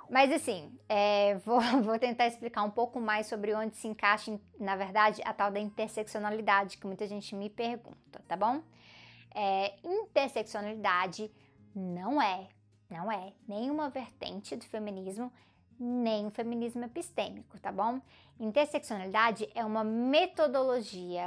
Mas 0.10 0.30
assim, 0.30 0.78
é, 0.90 1.36
vou, 1.46 1.62
vou, 1.82 1.98
tentar 1.98 2.28
explicar 2.28 2.64
um 2.64 2.70
pouco 2.70 3.00
mais 3.00 3.28
sobre 3.28 3.56
onde 3.56 3.78
se 3.78 3.88
encaixa, 3.88 4.38
na 4.60 4.76
verdade, 4.76 5.22
a 5.24 5.32
tal 5.32 5.52
da 5.52 5.60
interseccionalidade, 5.62 6.78
que 6.78 6.86
muita 6.86 7.08
gente 7.08 7.34
me 7.34 7.50
pergunta, 7.50 8.22
tá 8.28 8.36
bom? 8.36 8.62
É, 9.34 9.74
interseccionalidade 9.82 11.32
não 11.74 12.22
é, 12.22 12.50
não 12.90 13.10
é 13.10 13.32
nenhuma 13.48 13.90
vertente 13.90 14.54
do 14.58 14.66
feminismo 14.66 15.32
nem 15.80 16.26
o 16.26 16.32
feminismo 16.32 16.84
epistêmico, 16.84 17.60
tá 17.60 17.72
bom? 17.72 18.02
Interseccionalidade 18.40 19.50
é 19.56 19.66
uma 19.66 19.84
metodologia 19.84 21.22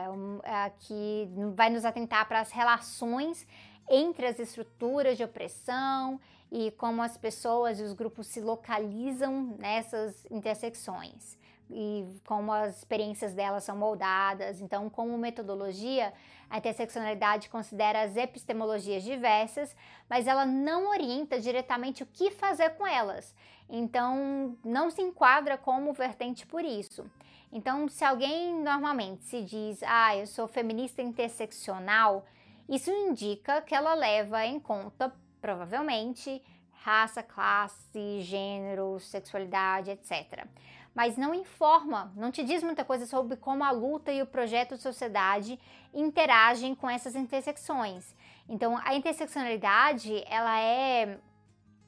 é 0.45 0.67
é, 0.67 0.71
que 0.79 1.29
vai 1.55 1.71
nos 1.71 1.85
atentar 1.85 2.27
para 2.29 2.41
as 2.41 2.51
relações 2.51 3.47
entre 3.89 4.27
as 4.27 4.39
estruturas 4.39 5.17
de 5.17 5.25
opressão 5.25 6.21
e 6.51 6.71
como 6.73 7.03
as 7.03 7.17
pessoas 7.17 7.81
e 7.81 7.83
os 7.83 7.93
grupos 7.93 8.27
se 8.27 8.41
localizam 8.41 9.57
nessas 9.59 10.25
intersecções 10.31 11.40
e 11.73 12.21
como 12.27 12.53
as 12.53 12.79
experiências 12.79 13.33
delas 13.33 13.65
são 13.65 13.77
moldadas. 13.77 14.61
Então, 14.61 14.91
como 14.91 15.17
metodologia, 15.17 16.13
a 16.49 16.59
interseccionalidade 16.59 17.49
considera 17.49 18.03
as 18.03 18.17
epistemologias 18.17 19.05
diversas, 19.05 19.75
mas 20.09 20.27
ela 20.27 20.45
não 20.45 20.91
orienta 20.91 21.41
diretamente 21.41 22.03
o 22.03 22.07
que 22.07 22.31
fazer 22.31 22.71
com 22.71 22.87
elas. 22.87 23.35
Então, 23.69 24.57
não 24.65 24.91
se 24.91 25.01
enquadra 25.01 25.57
como 25.57 25.93
vertente 25.93 26.45
por 26.45 26.65
isso. 26.65 27.09
Então, 27.53 27.89
se 27.89 28.05
alguém 28.05 28.55
normalmente 28.61 29.25
se 29.25 29.43
diz, 29.43 29.81
ah, 29.85 30.17
eu 30.17 30.27
sou 30.27 30.49
feminista 30.49 31.03
interseccional, 31.03 32.25
isso 32.69 32.91
indica 32.91 33.63
que 33.63 33.75
ela 33.75 33.95
leva 33.95 34.45
em 34.45 34.59
conta, 34.59 35.13
provavelmente, 35.41 36.43
raça, 36.73 37.23
classe, 37.23 38.21
gênero, 38.21 38.99
sexualidade, 39.01 39.91
etc 39.91 40.49
mas 40.95 41.17
não 41.17 41.33
informa, 41.33 42.13
não 42.17 42.31
te 42.31 42.43
diz 42.43 42.63
muita 42.63 42.85
coisa 42.85 43.07
sobre 43.07 43.37
como 43.37 43.63
a 43.65 43.71
luta 43.71 44.13
e 44.13 44.23
o 44.23 44.27
projeto 44.27 44.77
de 44.77 44.83
sociedade 44.83 45.59
interagem 45.95 46.75
com 46.75 46.89
essas 46.91 47.15
intersecções. 47.15 48.15
Então, 48.49 48.79
a 48.85 48.95
interseccionalidade, 48.95 50.25
ela 50.27 50.61
é, 50.61 51.19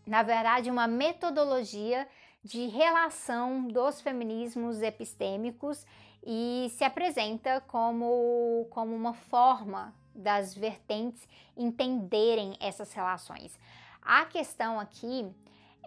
na 0.06 0.22
verdade, 0.22 0.70
uma 0.70 0.86
metodologia 0.86 2.06
de 2.44 2.66
relação 2.66 3.68
dos 3.68 4.00
feminismos 4.00 4.82
epistêmicos 4.82 5.86
e 6.24 6.68
se 6.76 6.84
apresenta 6.84 7.60
como, 7.66 8.66
como 8.70 8.94
uma 8.94 9.12
forma 9.12 9.94
das 10.14 10.54
vertentes 10.54 11.26
entenderem 11.56 12.56
essas 12.60 12.92
relações. 12.92 13.58
A 14.00 14.24
questão 14.24 14.78
aqui 14.78 15.32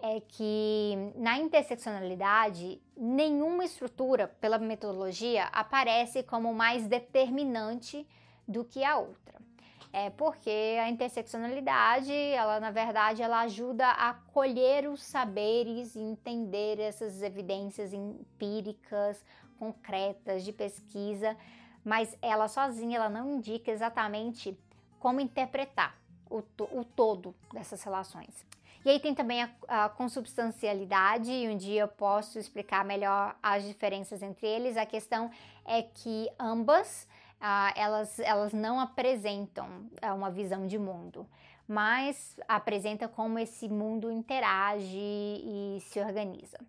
é 0.02 0.20
que 0.20 1.12
na 1.16 1.38
interseccionalidade, 1.38 2.80
nenhuma 2.96 3.64
estrutura, 3.64 4.28
pela 4.40 4.58
metodologia, 4.58 5.44
aparece 5.46 6.22
como 6.22 6.52
mais 6.52 6.86
determinante 6.86 8.06
do 8.46 8.64
que 8.64 8.84
a 8.84 8.98
outra. 8.98 9.34
É 9.92 10.10
porque 10.10 10.76
a 10.80 10.90
interseccionalidade, 10.90 12.12
ela 12.12 12.60
na 12.60 12.70
verdade, 12.70 13.22
ela 13.22 13.40
ajuda 13.40 13.88
a 13.88 14.12
colher 14.12 14.88
os 14.88 15.02
saberes 15.02 15.94
e 15.94 16.00
entender 16.00 16.78
essas 16.78 17.22
evidências 17.22 17.94
empíricas, 17.94 19.24
concretas 19.58 20.44
de 20.44 20.52
pesquisa, 20.52 21.34
mas 21.82 22.16
ela 22.20 22.46
sozinha 22.46 22.98
ela 22.98 23.08
não 23.08 23.36
indica 23.36 23.70
exatamente 23.70 24.58
como 24.98 25.20
interpretar 25.20 25.96
o, 26.28 26.42
o 26.72 26.84
todo 26.84 27.34
dessas 27.52 27.82
relações. 27.82 28.44
E 28.86 28.88
aí 28.88 29.00
tem 29.00 29.16
também 29.16 29.42
a, 29.42 29.50
a, 29.66 29.88
consubstancialidade, 29.88 31.28
e 31.28 31.48
um 31.48 31.56
dia 31.56 31.80
eu 31.80 31.88
posso 31.88 32.38
explicar 32.38 32.84
melhor 32.84 33.34
as 33.42 33.64
diferenças 33.64 34.22
entre 34.22 34.46
eles. 34.46 34.76
A 34.76 34.86
questão 34.86 35.28
é 35.64 35.82
que 35.82 36.30
ambas 36.38 37.08
ah, 37.40 37.72
elas, 37.74 38.20
elas 38.20 38.52
não 38.52 38.78
apresentam 38.78 39.90
ah, 40.00 40.14
uma 40.14 40.30
visão 40.30 40.68
de 40.68 40.78
mundo, 40.78 41.28
mas 41.66 42.38
apresenta 42.46 43.08
como 43.08 43.40
esse 43.40 43.68
mundo 43.68 44.08
interage 44.08 44.96
e 44.96 45.78
se 45.80 45.98
organiza. 45.98 46.60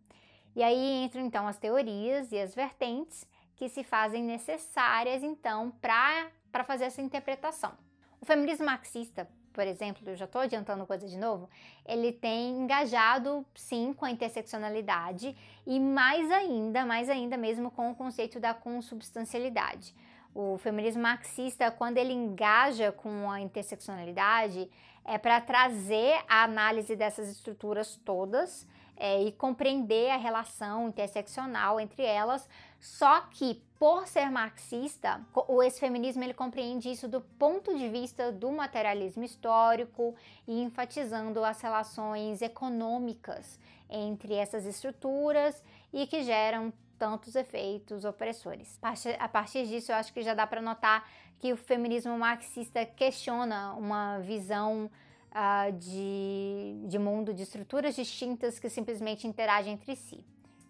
E 0.55 0.63
aí 0.63 1.03
entram 1.03 1.23
então 1.23 1.47
as 1.47 1.59
teorias 1.59 2.31
e 2.31 2.39
as 2.39 2.55
vertentes 2.55 3.27
que 3.55 3.69
se 3.69 3.83
fazem 3.83 4.23
necessárias 4.23 5.21
então 5.21 5.71
para 5.79 6.63
fazer 6.65 6.85
essa 6.85 6.99
interpretação. 6.99 7.73
O 8.19 8.25
feminismo 8.25 8.65
marxista 8.65 9.29
por 9.57 9.65
exemplo, 9.65 10.07
eu 10.07 10.15
já 10.15 10.25
estou 10.25 10.41
adiantando 10.41 10.85
coisa 10.85 11.07
de 11.07 11.17
novo, 11.17 11.49
ele 11.83 12.11
tem 12.11 12.59
engajado 12.59 13.43
sim 13.55 13.91
com 13.91 14.05
a 14.05 14.11
interseccionalidade 14.11 15.35
e 15.65 15.79
mais 15.79 16.29
ainda, 16.29 16.85
mais 16.85 17.09
ainda 17.09 17.35
mesmo 17.35 17.71
com 17.71 17.89
o 17.89 17.95
conceito 17.95 18.39
da 18.39 18.53
consubstancialidade. 18.53 19.95
O 20.31 20.59
feminismo 20.59 21.01
marxista, 21.01 21.71
quando 21.71 21.97
ele 21.97 22.13
engaja 22.13 22.91
com 22.91 23.31
a 23.31 23.41
interseccionalidade, 23.41 24.69
é 25.03 25.17
para 25.17 25.41
trazer 25.41 26.23
a 26.29 26.43
análise 26.43 26.95
dessas 26.95 27.27
estruturas 27.27 27.95
todas 28.05 28.67
é, 28.97 29.21
e 29.23 29.31
compreender 29.31 30.09
a 30.09 30.17
relação 30.17 30.89
interseccional 30.89 31.79
entre 31.79 32.03
elas, 32.03 32.49
só 32.79 33.21
que 33.21 33.61
por 33.79 34.07
ser 34.07 34.31
marxista, 34.31 35.21
o 35.47 35.61
ex-feminismo 35.61 36.23
ele 36.23 36.33
compreende 36.33 36.89
isso 36.89 37.07
do 37.07 37.21
ponto 37.21 37.77
de 37.77 37.87
vista 37.89 38.31
do 38.31 38.51
materialismo 38.51 39.23
histórico 39.23 40.15
e 40.47 40.61
enfatizando 40.61 41.43
as 41.43 41.61
relações 41.61 42.41
econômicas 42.41 43.59
entre 43.87 44.33
essas 44.33 44.65
estruturas 44.65 45.63
e 45.93 46.07
que 46.07 46.23
geram 46.23 46.73
tantos 46.97 47.35
efeitos 47.35 48.03
opressores. 48.03 48.79
A 49.19 49.29
partir 49.29 49.67
disso, 49.67 49.91
eu 49.91 49.95
acho 49.95 50.11
que 50.11 50.23
já 50.23 50.33
dá 50.33 50.47
para 50.47 50.61
notar 50.61 51.07
que 51.39 51.53
o 51.53 51.57
feminismo 51.57 52.17
marxista 52.17 52.83
questiona 52.83 53.73
uma 53.73 54.17
visão 54.19 54.89
uh, 55.31 55.71
de, 55.73 56.87
de 56.87 56.99
mundo 56.99 57.33
de 57.33 57.43
estruturas 57.43 57.95
distintas 57.95 58.59
que 58.59 58.69
simplesmente 58.69 59.27
interagem 59.27 59.73
entre 59.73 59.95
si. 59.95 60.23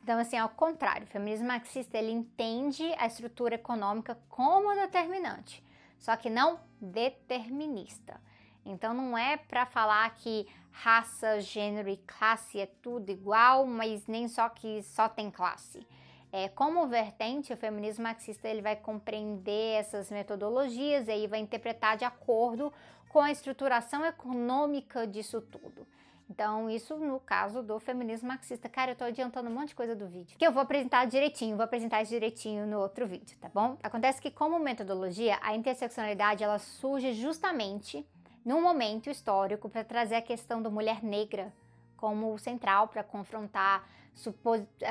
Então, 0.04 0.20
assim, 0.20 0.38
ao 0.38 0.50
contrário, 0.50 1.04
o 1.04 1.10
feminismo 1.10 1.48
marxista 1.48 1.98
ele 1.98 2.12
entende 2.12 2.84
a 2.98 3.08
estrutura 3.08 3.56
econômica 3.56 4.18
como 4.30 4.74
determinante, 4.74 5.62
só 6.00 6.16
que 6.16 6.30
não 6.30 6.60
determinista. 6.80 8.22
Então, 8.66 8.94
não 8.94 9.18
é 9.18 9.36
para 9.36 9.66
falar 9.66 10.10
que 10.16 10.48
raça, 10.72 11.42
gênero 11.42 11.90
e 11.90 11.98
classe 11.98 12.60
é 12.60 12.68
tudo 12.68 13.10
igual, 13.10 13.66
mas 13.66 14.08
nem 14.08 14.28
só 14.28 14.48
que 14.48 14.82
só 14.84 15.10
tem 15.10 15.32
classe. 15.32 15.86
É, 16.32 16.50
como 16.50 16.86
vertente, 16.88 17.54
o 17.54 17.58
feminismo 17.58 18.04
marxista 18.04 18.48
ele 18.48 18.62
vai 18.62 18.76
compreender 18.76 19.80
essas 19.80 20.12
metodologias 20.12 21.08
e 21.08 21.12
aí 21.12 21.28
vai 21.28 21.40
interpretar 21.40 21.98
de 21.98 22.06
acordo 22.06 22.72
com 23.18 23.22
a 23.22 23.32
estruturação 23.32 24.06
econômica 24.06 25.08
disso 25.08 25.42
tudo. 25.42 25.88
Então, 26.30 26.70
isso 26.70 26.96
no 26.98 27.20
caso 27.20 27.64
do 27.64 27.80
feminismo 27.80 28.28
marxista. 28.28 28.70
Cara, 28.70 28.92
eu 28.92 28.96
tô 28.96 29.06
adiantando 29.06 29.50
um 29.50 29.54
monte 29.54 29.70
de 29.70 29.76
coisa 29.76 29.96
do 29.96 30.06
vídeo, 30.08 30.38
que 30.38 30.46
eu 30.46 30.52
vou 30.52 30.62
apresentar 30.62 31.04
direitinho, 31.08 31.56
vou 31.56 31.64
apresentar 31.64 32.04
isso 32.04 32.12
direitinho 32.12 32.68
no 32.68 32.80
outro 32.80 33.08
vídeo, 33.08 33.36
tá 33.42 33.50
bom? 33.52 33.76
Acontece 33.82 34.22
que 34.22 34.30
como 34.30 34.60
metodologia, 34.60 35.40
a 35.42 35.56
interseccionalidade 35.56 36.44
ela 36.44 36.60
surge 36.60 37.14
justamente 37.14 38.06
num 38.46 38.62
momento 38.62 39.10
histórico 39.10 39.68
para 39.68 39.84
trazer 39.84 40.18
a 40.18 40.22
questão 40.22 40.62
da 40.62 40.70
mulher 40.70 41.04
negra 41.04 41.52
como 41.96 42.38
central 42.38 42.88
para 42.88 43.04
confrontar 43.04 43.84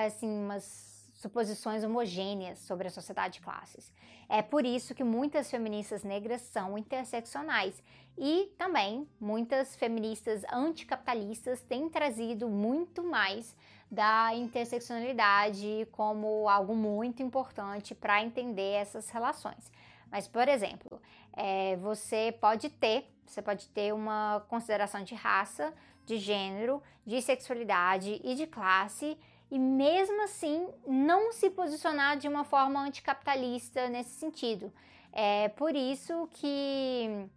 assim 0.04 0.28
umas 0.28 0.95
suposições 1.16 1.82
homogêneas 1.82 2.58
sobre 2.60 2.88
a 2.88 2.90
sociedade 2.90 3.34
de 3.34 3.40
classes. 3.40 3.92
É 4.28 4.42
por 4.42 4.64
isso 4.64 4.94
que 4.94 5.02
muitas 5.02 5.50
feministas 5.50 6.04
negras 6.04 6.42
são 6.42 6.76
interseccionais 6.76 7.82
e 8.18 8.52
também 8.58 9.08
muitas 9.18 9.74
feministas 9.76 10.42
anticapitalistas 10.52 11.62
têm 11.62 11.88
trazido 11.88 12.48
muito 12.48 13.02
mais 13.02 13.56
da 13.90 14.34
interseccionalidade 14.34 15.88
como 15.92 16.48
algo 16.48 16.74
muito 16.74 17.22
importante 17.22 17.94
para 17.94 18.22
entender 18.22 18.72
essas 18.72 19.08
relações. 19.10 19.70
Mas, 20.10 20.28
por 20.28 20.48
exemplo, 20.48 21.00
é, 21.32 21.76
você 21.76 22.34
pode 22.40 22.68
ter, 22.68 23.10
você 23.24 23.40
pode 23.40 23.68
ter 23.68 23.92
uma 23.92 24.44
consideração 24.48 25.02
de 25.02 25.14
raça, 25.14 25.72
de 26.04 26.18
gênero, 26.18 26.82
de 27.04 27.20
sexualidade 27.22 28.20
e 28.22 28.34
de 28.34 28.46
classe 28.46 29.18
e 29.50 29.58
mesmo 29.58 30.22
assim 30.22 30.68
não 30.86 31.32
se 31.32 31.50
posicionar 31.50 32.16
de 32.16 32.28
uma 32.28 32.44
forma 32.44 32.80
anticapitalista 32.80 33.88
nesse 33.88 34.10
sentido. 34.10 34.72
É 35.12 35.48
por 35.50 35.74
isso 35.74 36.28
que 36.32 37.28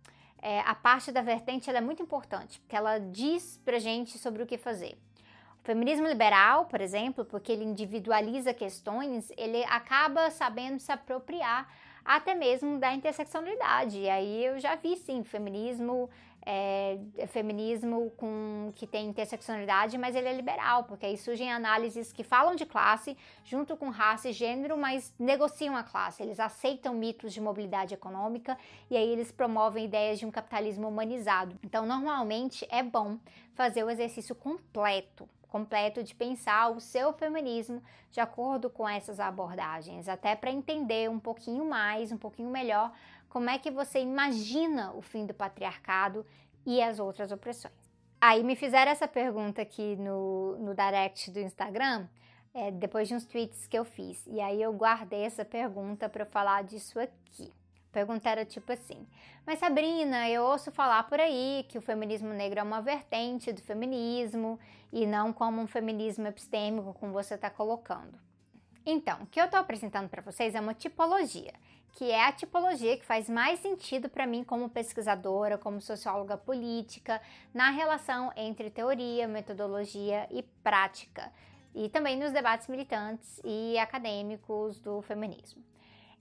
é, 0.41 0.59
a 0.61 0.75
parte 0.75 1.11
da 1.11 1.21
vertente 1.21 1.69
é 1.69 1.81
muito 1.81 2.01
importante, 2.01 2.59
porque 2.59 2.75
ela 2.75 2.99
diz 2.99 3.59
pra 3.63 3.79
gente 3.79 4.17
sobre 4.17 4.43
o 4.43 4.45
que 4.45 4.57
fazer. 4.57 4.97
O 5.61 5.65
feminismo 5.65 6.07
liberal, 6.07 6.65
por 6.65 6.81
exemplo, 6.81 7.25
porque 7.25 7.51
ele 7.51 7.63
individualiza 7.63 8.53
questões, 8.53 9.31
ele 9.37 9.63
acaba 9.65 10.31
sabendo 10.31 10.79
se 10.79 10.91
apropriar 10.91 11.67
até 12.03 12.33
mesmo 12.33 12.79
da 12.79 12.93
interseccionalidade. 12.93 13.99
E 13.99 14.09
aí 14.09 14.45
eu 14.45 14.59
já 14.59 14.75
vi 14.75 14.95
sim 14.95 15.23
feminismo 15.23 16.09
é, 16.45 16.97
é, 17.17 17.27
feminismo 17.27 18.11
com 18.17 18.71
que 18.75 18.87
tem 18.87 19.07
interseccionalidade, 19.07 19.97
mas 19.97 20.15
ele 20.15 20.27
é 20.27 20.33
liberal, 20.33 20.83
porque 20.83 21.05
aí 21.05 21.17
surgem 21.17 21.51
análises 21.51 22.11
que 22.11 22.23
falam 22.23 22.55
de 22.55 22.65
classe 22.65 23.17
junto 23.43 23.75
com 23.75 23.89
raça 23.89 24.29
e 24.29 24.33
gênero, 24.33 24.77
mas 24.77 25.13
negociam 25.19 25.75
a 25.75 25.83
classe. 25.83 26.23
Eles 26.23 26.39
aceitam 26.39 26.93
mitos 26.93 27.33
de 27.33 27.41
mobilidade 27.41 27.93
econômica 27.93 28.57
e 28.89 28.97
aí 28.97 29.09
eles 29.09 29.31
promovem 29.31 29.85
ideias 29.85 30.19
de 30.19 30.25
um 30.25 30.31
capitalismo 30.31 30.87
humanizado. 30.87 31.57
Então, 31.63 31.85
normalmente 31.85 32.67
é 32.69 32.81
bom 32.81 33.17
fazer 33.53 33.83
o 33.83 33.89
exercício 33.89 34.33
completo 34.33 35.27
completo 35.49 36.03
de 36.03 36.15
pensar 36.15 36.69
o 36.69 36.79
seu 36.79 37.11
feminismo 37.11 37.81
de 38.11 38.19
acordo 38.19 38.69
com 38.69 38.87
essas 38.87 39.19
abordagens, 39.19 40.07
até 40.07 40.35
para 40.35 40.51
entender 40.51 41.09
um 41.09 41.19
pouquinho 41.19 41.65
mais, 41.65 42.11
um 42.11 42.17
pouquinho 42.17 42.49
melhor 42.49 42.91
como 43.29 43.49
é 43.49 43.57
que 43.57 43.71
você 43.71 43.99
imagina 43.99 44.91
o 44.93 45.01
fim 45.01 45.25
do 45.25 45.33
patriarcado 45.33 46.25
e 46.65 46.81
as 46.81 46.99
outras 46.99 47.31
opressões. 47.31 47.73
Aí 48.19 48.43
me 48.43 48.55
fizeram 48.55 48.91
essa 48.91 49.07
pergunta 49.07 49.61
aqui 49.61 49.95
no, 49.95 50.57
no 50.57 50.75
direct 50.75 51.31
do 51.31 51.39
Instagram, 51.39 52.07
é, 52.53 52.69
depois 52.71 53.07
de 53.07 53.15
uns 53.15 53.25
tweets 53.25 53.67
que 53.67 53.77
eu 53.77 53.85
fiz, 53.85 54.25
e 54.27 54.41
aí 54.41 54.61
eu 54.61 54.73
guardei 54.73 55.21
essa 55.21 55.45
pergunta 55.45 56.09
para 56.09 56.25
falar 56.25 56.63
disso 56.63 56.99
aqui. 56.99 57.53
A 57.89 57.93
pergunta 57.93 58.29
era 58.29 58.45
tipo 58.45 58.71
assim: 58.71 59.07
Mas 59.45 59.59
Sabrina, 59.59 60.29
eu 60.29 60.43
ouço 60.43 60.71
falar 60.71 61.03
por 61.03 61.19
aí 61.19 61.65
que 61.69 61.77
o 61.77 61.81
feminismo 61.81 62.29
negro 62.29 62.59
é 62.59 62.63
uma 62.63 62.81
vertente 62.81 63.53
do 63.53 63.61
feminismo 63.61 64.59
e 64.91 65.05
não 65.07 65.31
como 65.31 65.61
um 65.61 65.67
feminismo 65.67 66.27
epistêmico, 66.27 66.93
como 66.93 67.13
você 67.13 67.35
está 67.35 67.49
colocando. 67.49 68.19
Então, 68.85 69.23
o 69.23 69.27
que 69.27 69.39
eu 69.39 69.45
estou 69.45 69.59
apresentando 69.59 70.09
para 70.09 70.21
vocês 70.21 70.55
é 70.55 70.59
uma 70.59 70.73
tipologia, 70.73 71.53
que 71.93 72.11
é 72.11 72.25
a 72.25 72.31
tipologia 72.31 72.97
que 72.97 73.05
faz 73.05 73.29
mais 73.29 73.59
sentido 73.59 74.09
para 74.09 74.25
mim 74.25 74.43
como 74.43 74.69
pesquisadora, 74.69 75.57
como 75.57 75.81
socióloga 75.81 76.37
política, 76.37 77.21
na 77.53 77.69
relação 77.69 78.31
entre 78.35 78.69
teoria, 78.69 79.27
metodologia 79.27 80.27
e 80.31 80.43
prática, 80.63 81.31
e 81.73 81.89
também 81.89 82.17
nos 82.17 82.31
debates 82.31 82.67
militantes 82.67 83.41
e 83.43 83.77
acadêmicos 83.77 84.79
do 84.79 85.01
feminismo. 85.01 85.63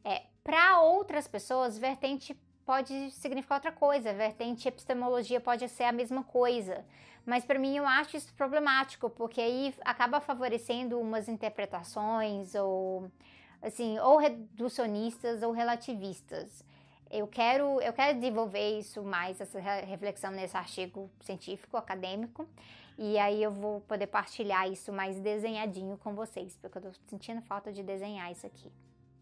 É, 0.05 0.23
para 0.43 0.81
outras 0.81 1.29
pessoas, 1.29 1.79
vertente 1.79 2.35
pode 2.65 3.11
significar 3.13 3.57
outra 3.57 3.73
coisa, 3.73 4.13
vertente 4.13 4.69
epistemologia 4.69 5.41
pode 5.41 5.67
ser 5.69 5.85
a 5.85 5.93
mesma 5.93 6.23
coisa. 6.23 6.85
Mas 7.25 7.45
para 7.45 7.59
mim 7.59 7.77
eu 7.77 7.87
acho 7.87 8.17
isso 8.17 8.33
problemático, 8.35 9.09
porque 9.11 9.41
aí 9.41 9.75
acaba 9.85 10.21
favorecendo 10.21 10.99
umas 10.99 11.29
interpretações 11.29 12.55
ou 12.55 13.11
assim, 13.63 13.99
ou 13.99 14.17
reducionistas 14.17 15.43
ou 15.43 15.53
relativistas. 15.53 16.65
Eu 17.11 17.27
quero, 17.27 17.81
eu 17.81 17.93
quero 17.93 18.19
desenvolver 18.19 18.79
isso 18.79 19.03
mais, 19.03 19.41
essa 19.41 19.59
reflexão 19.61 20.31
nesse 20.31 20.57
artigo 20.57 21.11
científico, 21.21 21.77
acadêmico, 21.77 22.47
e 22.99 23.19
aí 23.19 23.43
eu 23.43 23.51
vou 23.51 23.81
poder 23.83 24.09
partilhar 24.09 24.71
isso 24.71 24.93
mais 24.93 25.19
desenhadinho 25.21 25.97
com 25.99 26.15
vocês, 26.15 26.59
porque 26.61 26.79
eu 26.79 26.83
tô 26.83 26.91
sentindo 27.07 27.41
falta 27.43 27.73
de 27.73 27.83
desenhar 27.83 28.31
isso 28.31 28.47
aqui. 28.47 28.71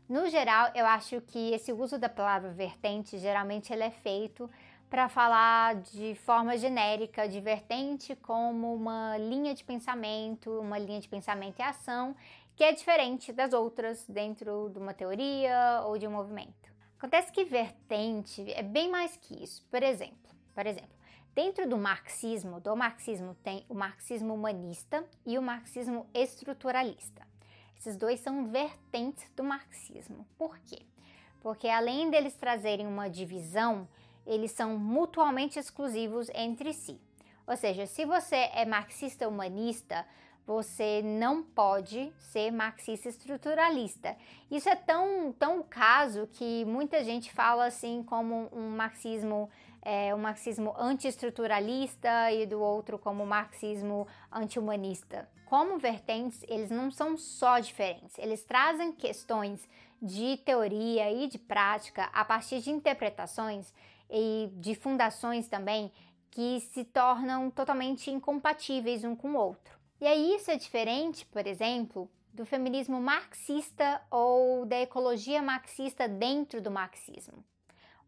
No 0.08 0.28
geral, 0.28 0.70
eu 0.74 0.86
acho 0.86 1.20
que 1.20 1.52
esse 1.52 1.72
uso 1.72 1.98
da 1.98 2.08
palavra 2.08 2.50
vertente, 2.50 3.18
geralmente 3.18 3.72
ele 3.72 3.82
é 3.82 3.90
feito 3.90 4.48
para 4.88 5.08
falar 5.08 5.74
de 5.76 6.14
forma 6.14 6.56
genérica 6.56 7.28
de 7.28 7.40
vertente 7.40 8.14
como 8.16 8.74
uma 8.74 9.18
linha 9.18 9.52
de 9.52 9.64
pensamento, 9.64 10.50
uma 10.60 10.78
linha 10.78 11.00
de 11.00 11.08
pensamento 11.08 11.58
e 11.58 11.62
ação 11.62 12.14
que 12.56 12.64
é 12.64 12.72
diferente 12.72 13.32
das 13.32 13.52
outras 13.52 14.04
dentro 14.08 14.70
de 14.70 14.78
uma 14.78 14.94
teoria 14.94 15.82
ou 15.84 15.98
de 15.98 16.06
um 16.06 16.10
movimento. 16.10 16.74
Acontece 16.98 17.30
que 17.30 17.44
vertente 17.44 18.50
é 18.50 18.62
bem 18.62 18.90
mais 18.90 19.14
que 19.16 19.44
isso. 19.44 19.62
Por 19.70 19.82
exemplo, 19.82 20.34
por 20.54 20.66
exemplo, 20.66 20.96
dentro 21.34 21.68
do 21.68 21.76
marxismo, 21.76 22.58
do 22.58 22.74
marxismo 22.74 23.36
tem 23.44 23.66
o 23.68 23.74
marxismo 23.74 24.32
humanista 24.32 25.04
e 25.26 25.36
o 25.36 25.42
marxismo 25.42 26.06
estruturalista. 26.14 27.26
Esses 27.78 27.94
dois 27.94 28.20
são 28.20 28.46
vertentes 28.46 29.30
do 29.36 29.44
marxismo. 29.44 30.26
Por 30.38 30.58
quê? 30.60 30.80
Porque 31.40 31.68
além 31.68 32.08
deles 32.08 32.34
trazerem 32.34 32.86
uma 32.86 33.10
divisão, 33.10 33.86
eles 34.26 34.50
são 34.52 34.78
mutuamente 34.78 35.58
exclusivos 35.58 36.30
entre 36.34 36.72
si. 36.72 36.98
Ou 37.46 37.54
seja, 37.54 37.86
se 37.86 38.06
você 38.06 38.50
é 38.54 38.64
marxista 38.64 39.28
humanista, 39.28 40.06
você 40.46 41.02
não 41.02 41.42
pode 41.42 42.12
ser 42.18 42.52
marxista 42.52 43.08
estruturalista. 43.08 44.16
Isso 44.50 44.68
é 44.68 44.76
tão, 44.76 45.32
tão 45.32 45.62
caso 45.62 46.28
que 46.32 46.64
muita 46.64 47.02
gente 47.02 47.32
fala 47.32 47.66
assim 47.66 48.02
como 48.04 48.48
um 48.52 48.70
marxismo 48.70 49.50
é, 49.82 50.12
um 50.12 50.18
marxismo 50.18 50.74
anti-estruturalista 50.76 52.32
e 52.32 52.44
do 52.44 52.60
outro 52.60 52.98
como 52.98 53.24
marxismo 53.24 54.08
anti-humanista. 54.32 55.28
Como 55.44 55.78
vertentes, 55.78 56.44
eles 56.48 56.70
não 56.70 56.90
são 56.90 57.16
só 57.16 57.60
diferentes, 57.60 58.18
eles 58.18 58.42
trazem 58.42 58.90
questões 58.90 59.68
de 60.02 60.38
teoria 60.38 61.10
e 61.12 61.28
de 61.28 61.38
prática 61.38 62.10
a 62.12 62.24
partir 62.24 62.60
de 62.60 62.70
interpretações 62.70 63.72
e 64.10 64.50
de 64.54 64.74
fundações 64.74 65.46
também 65.46 65.92
que 66.32 66.60
se 66.60 66.84
tornam 66.84 67.48
totalmente 67.48 68.10
incompatíveis 68.10 69.04
um 69.04 69.14
com 69.14 69.34
o 69.34 69.36
outro. 69.36 69.75
E 70.00 70.06
aí 70.06 70.34
isso 70.34 70.50
é 70.50 70.56
diferente, 70.56 71.24
por 71.26 71.46
exemplo, 71.46 72.10
do 72.32 72.44
feminismo 72.44 73.00
marxista 73.00 74.02
ou 74.10 74.66
da 74.66 74.78
ecologia 74.78 75.40
marxista 75.40 76.06
dentro 76.06 76.60
do 76.60 76.70
marxismo. 76.70 77.42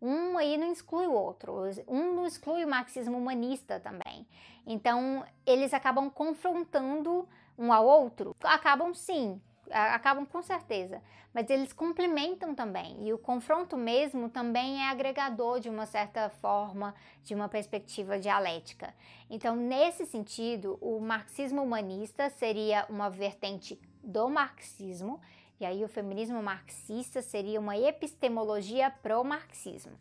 Um 0.01 0.37
aí 0.37 0.57
não 0.57 0.71
exclui 0.71 1.07
o 1.07 1.13
outro, 1.13 1.63
um 1.89 2.15
não 2.15 2.27
exclui 2.27 2.65
o 2.65 2.69
marxismo 2.69 3.17
humanista 3.17 3.81
também. 3.81 4.27
Então, 4.67 5.25
eles 5.47 5.73
acabam 5.73 6.11
confrontando 6.11 7.27
um 7.59 7.73
ao 7.73 7.87
outro, 7.87 8.37
acabam 8.45 8.95
sim, 8.95 9.41
acabam 9.71 10.27
com 10.27 10.43
certeza, 10.43 11.03
mas 11.33 11.49
eles 11.51 11.73
complementam 11.73 12.55
também. 12.55 13.07
E 13.07 13.13
o 13.13 13.19
confronto 13.19 13.77
mesmo 13.77 14.29
também 14.29 14.83
é 14.83 14.91
agregador 14.91 15.61
de 15.61 15.69
uma 15.69 15.87
certa 15.87 16.29
forma, 16.29 16.95
de 17.23 17.35
uma 17.35 17.49
perspectiva 17.49 18.19
dialética. 18.19 18.95
Então, 19.31 19.55
nesse 19.55 20.07
sentido, 20.07 20.79
o 20.81 21.01
marxismo 21.01 21.63
humanista 21.63 22.31
seria 22.31 22.87
uma 22.89 23.09
vertente 23.09 23.81
do 24.03 24.29
marxismo, 24.29 25.21
e 25.61 25.67
aí 25.67 25.85
o 25.85 25.89
feminismo 25.89 26.43
marxista 26.43 27.21
seria 27.21 27.59
uma 27.59 27.77
epistemologia 27.77 28.91
pro-marxismo. 28.91 29.99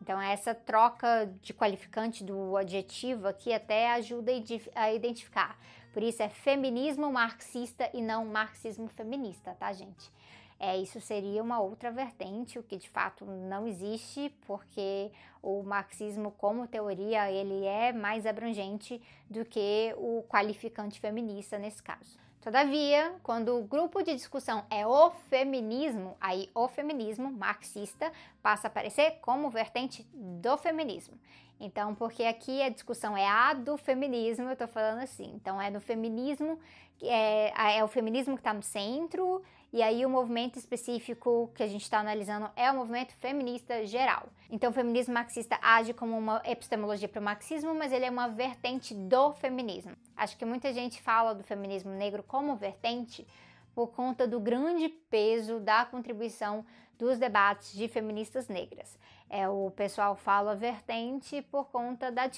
Então, 0.00 0.20
essa 0.20 0.54
troca 0.54 1.32
de 1.40 1.54
qualificante 1.54 2.22
do 2.22 2.56
adjetivo 2.56 3.26
aqui 3.26 3.52
até 3.52 3.92
ajuda 3.92 4.30
a 4.74 4.92
identificar. 4.92 5.58
Por 5.96 6.02
isso 6.02 6.22
é 6.22 6.28
feminismo 6.28 7.10
marxista 7.10 7.88
e 7.94 8.02
não 8.02 8.26
marxismo 8.26 8.86
feminista, 8.86 9.56
tá, 9.58 9.72
gente? 9.72 10.12
É, 10.60 10.76
isso 10.76 11.00
seria 11.00 11.42
uma 11.42 11.58
outra 11.58 11.90
vertente, 11.90 12.58
o 12.58 12.62
que 12.62 12.76
de 12.76 12.90
fato 12.90 13.24
não 13.24 13.66
existe, 13.66 14.30
porque 14.46 15.10
o 15.42 15.62
marxismo 15.62 16.32
como 16.32 16.66
teoria 16.66 17.32
ele 17.32 17.64
é 17.64 17.94
mais 17.94 18.26
abrangente 18.26 19.00
do 19.30 19.42
que 19.42 19.94
o 19.96 20.22
qualificante 20.28 21.00
feminista 21.00 21.58
nesse 21.58 21.82
caso. 21.82 22.18
Todavia, 22.42 23.14
quando 23.22 23.58
o 23.58 23.64
grupo 23.64 24.02
de 24.02 24.14
discussão 24.14 24.66
é 24.68 24.86
o 24.86 25.10
feminismo, 25.30 26.14
aí 26.20 26.50
o 26.54 26.68
feminismo 26.68 27.32
marxista 27.32 28.12
passa 28.42 28.66
a 28.66 28.68
aparecer 28.68 29.12
como 29.22 29.48
vertente 29.48 30.06
do 30.12 30.58
feminismo. 30.58 31.18
Então, 31.58 31.94
porque 31.94 32.24
aqui 32.24 32.62
a 32.62 32.68
discussão 32.68 33.16
é 33.16 33.26
a 33.26 33.54
do 33.54 33.76
feminismo, 33.76 34.48
eu 34.48 34.56
tô 34.56 34.68
falando 34.68 35.02
assim. 35.02 35.32
Então, 35.34 35.60
é 35.60 35.70
no 35.70 35.80
feminismo, 35.80 36.58
é, 37.02 37.78
é 37.78 37.84
o 37.84 37.88
feminismo 37.88 38.34
que 38.34 38.40
está 38.40 38.52
no 38.52 38.62
centro, 38.62 39.42
e 39.72 39.82
aí 39.82 40.06
o 40.06 40.08
movimento 40.10 40.58
específico 40.58 41.50
que 41.54 41.62
a 41.62 41.66
gente 41.66 41.82
está 41.82 41.98
analisando 41.98 42.48
é 42.56 42.70
o 42.70 42.74
movimento 42.74 43.12
feminista 43.14 43.84
geral. 43.84 44.28
Então 44.50 44.70
o 44.70 44.72
feminismo 44.72 45.12
marxista 45.12 45.58
age 45.60 45.92
como 45.92 46.16
uma 46.16 46.40
epistemologia 46.44 47.08
para 47.08 47.20
o 47.20 47.22
marxismo, 47.22 47.74
mas 47.74 47.92
ele 47.92 48.04
é 48.04 48.10
uma 48.10 48.28
vertente 48.28 48.94
do 48.94 49.34
feminismo. 49.34 49.92
Acho 50.16 50.36
que 50.36 50.44
muita 50.44 50.72
gente 50.72 51.02
fala 51.02 51.34
do 51.34 51.42
feminismo 51.42 51.90
negro 51.90 52.22
como 52.22 52.56
vertente 52.56 53.26
por 53.74 53.88
conta 53.88 54.26
do 54.26 54.40
grande 54.40 54.88
peso 54.88 55.60
da 55.60 55.84
contribuição 55.84 56.64
dos 56.98 57.18
debates 57.18 57.72
de 57.72 57.88
feministas 57.88 58.48
negras. 58.48 58.98
É, 59.28 59.48
o 59.48 59.72
pessoal 59.72 60.14
fala 60.14 60.54
vertente 60.54 61.42
por 61.42 61.64
conta 61.66 62.12
da, 62.12 62.30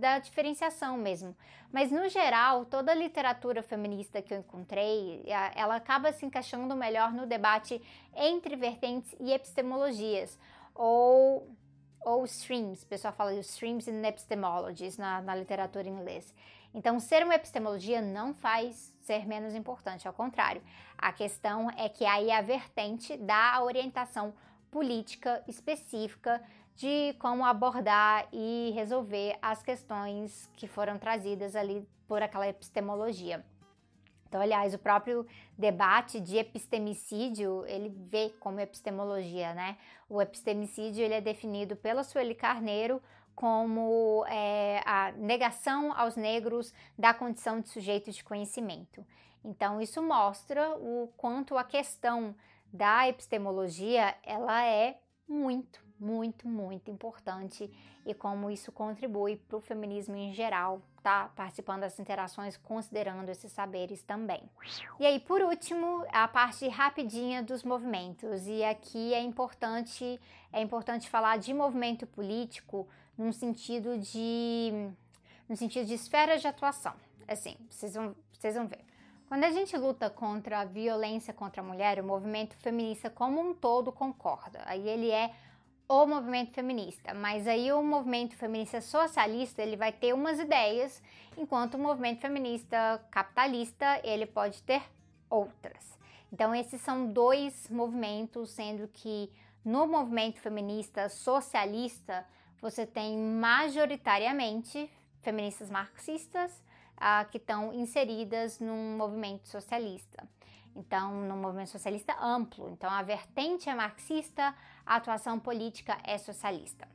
da 0.00 0.18
diferenciação 0.18 0.96
mesmo. 0.96 1.36
Mas, 1.70 1.90
no 1.90 2.08
geral, 2.08 2.64
toda 2.64 2.92
a 2.92 2.94
literatura 2.94 3.62
feminista 3.62 4.22
que 4.22 4.32
eu 4.32 4.38
encontrei, 4.38 5.22
ela 5.54 5.76
acaba 5.76 6.12
se 6.12 6.24
encaixando 6.24 6.74
melhor 6.74 7.12
no 7.12 7.26
debate 7.26 7.82
entre 8.16 8.56
vertentes 8.56 9.14
e 9.20 9.32
epistemologias, 9.32 10.38
ou, 10.74 11.48
ou 12.00 12.24
streams, 12.24 12.84
o 12.84 12.86
pessoal 12.86 13.12
fala 13.12 13.34
de 13.34 13.40
streams 13.40 13.88
and 13.88 14.06
epistemologies 14.06 14.96
na, 14.96 15.20
na 15.20 15.34
literatura 15.34 15.88
em 15.88 15.92
inglês. 15.92 16.34
Então, 16.74 16.98
ser 16.98 17.22
uma 17.22 17.36
epistemologia 17.36 18.02
não 18.02 18.34
faz 18.34 18.92
ser 19.00 19.26
menos 19.26 19.54
importante, 19.54 20.08
ao 20.08 20.12
contrário. 20.12 20.60
A 20.98 21.12
questão 21.12 21.70
é 21.70 21.88
que 21.88 22.04
aí 22.04 22.32
a 22.32 22.42
vertente 22.42 23.16
dá 23.16 23.54
a 23.54 23.62
orientação 23.62 24.34
política 24.72 25.42
específica 25.46 26.42
de 26.74 27.14
como 27.20 27.44
abordar 27.44 28.26
e 28.32 28.72
resolver 28.74 29.38
as 29.40 29.62
questões 29.62 30.50
que 30.56 30.66
foram 30.66 30.98
trazidas 30.98 31.54
ali 31.54 31.88
por 32.08 32.20
aquela 32.20 32.48
epistemologia. 32.48 33.44
Então, 34.26 34.42
aliás, 34.42 34.74
o 34.74 34.78
próprio 34.80 35.24
debate 35.56 36.18
de 36.18 36.36
epistemicídio, 36.36 37.64
ele 37.68 37.88
vê 37.88 38.34
como 38.40 38.58
epistemologia, 38.58 39.54
né? 39.54 39.76
O 40.08 40.20
epistemicídio, 40.20 41.04
ele 41.04 41.14
é 41.14 41.20
definido 41.20 41.76
pela 41.76 42.02
Sueli 42.02 42.34
Carneiro 42.34 43.00
como 43.34 44.24
é, 44.28 44.80
a 44.86 45.12
negação 45.12 45.92
aos 45.96 46.16
negros 46.16 46.72
da 46.98 47.12
condição 47.12 47.60
de 47.60 47.68
sujeito 47.68 48.10
de 48.10 48.22
conhecimento. 48.22 49.04
Então, 49.44 49.80
isso 49.80 50.02
mostra 50.02 50.70
o 50.76 51.12
quanto 51.16 51.56
a 51.58 51.64
questão 51.64 52.34
da 52.72 53.08
epistemologia 53.08 54.14
ela 54.22 54.64
é 54.64 54.98
muito, 55.28 55.84
muito, 55.98 56.48
muito 56.48 56.90
importante 56.90 57.70
e 58.06 58.14
como 58.14 58.50
isso 58.50 58.72
contribui 58.72 59.36
para 59.36 59.56
o 59.56 59.60
feminismo 59.60 60.16
em 60.16 60.32
geral, 60.32 60.82
tá? 61.04 61.30
Participando 61.36 61.82
das 61.82 62.00
interações, 62.00 62.56
considerando 62.56 63.28
esses 63.28 63.52
saberes 63.52 64.02
também. 64.02 64.42
E 64.98 65.04
aí, 65.04 65.20
por 65.20 65.42
último, 65.42 66.02
a 66.10 66.26
parte 66.26 66.66
rapidinha 66.66 67.42
dos 67.42 67.62
movimentos. 67.62 68.46
E 68.46 68.64
aqui 68.64 69.12
é 69.12 69.20
importante, 69.20 70.18
é 70.50 70.62
importante 70.62 71.10
falar 71.10 71.36
de 71.36 71.52
movimento 71.52 72.06
político 72.06 72.88
num 73.18 73.32
sentido 73.32 73.98
de 73.98 74.72
no 75.46 75.54
sentido 75.54 75.86
de 75.86 75.92
esfera 75.92 76.38
de 76.38 76.48
atuação. 76.48 76.94
Assim, 77.28 77.54
vocês 77.68 77.92
vão, 77.92 78.16
vocês 78.32 78.54
vão 78.54 78.66
ver. 78.66 78.80
Quando 79.28 79.44
a 79.44 79.50
gente 79.50 79.76
luta 79.76 80.08
contra 80.08 80.60
a 80.60 80.64
violência 80.64 81.34
contra 81.34 81.60
a 81.60 81.64
mulher, 81.64 82.00
o 82.00 82.04
movimento 82.04 82.56
feminista 82.56 83.10
como 83.10 83.42
um 83.42 83.52
todo 83.52 83.92
concorda. 83.92 84.62
Aí 84.64 84.88
ele 84.88 85.10
é 85.10 85.34
o 85.88 86.06
movimento 86.06 86.52
feminista, 86.52 87.12
mas 87.12 87.46
aí 87.46 87.72
o 87.72 87.82
movimento 87.82 88.34
feminista 88.36 88.80
socialista 88.80 89.62
ele 89.62 89.76
vai 89.76 89.92
ter 89.92 90.14
umas 90.14 90.38
ideias, 90.38 91.02
enquanto 91.36 91.74
o 91.74 91.78
movimento 91.78 92.20
feminista 92.20 93.04
capitalista 93.10 94.00
ele 94.02 94.26
pode 94.26 94.62
ter 94.62 94.82
outras. 95.28 95.98
Então 96.32 96.54
esses 96.54 96.80
são 96.80 97.06
dois 97.12 97.68
movimentos, 97.68 98.50
sendo 98.50 98.88
que 98.88 99.30
no 99.64 99.86
movimento 99.86 100.40
feminista 100.40 101.08
socialista 101.08 102.26
você 102.60 102.86
tem 102.86 103.18
majoritariamente 103.18 104.90
feministas 105.20 105.68
marxistas 105.70 106.62
ah, 106.96 107.24
que 107.30 107.38
estão 107.38 107.72
inseridas 107.72 108.58
num 108.58 108.96
movimento 108.96 109.48
socialista. 109.48 110.26
Então, 110.76 111.12
no 111.28 111.36
movimento 111.36 111.70
socialista 111.70 112.16
amplo. 112.20 112.70
Então, 112.70 112.90
a 112.90 113.02
vertente 113.02 113.68
é 113.68 113.74
marxista, 113.74 114.54
a 114.86 114.96
atuação 114.96 115.38
política 115.38 115.98
é 116.04 116.18
socialista. 116.18 116.88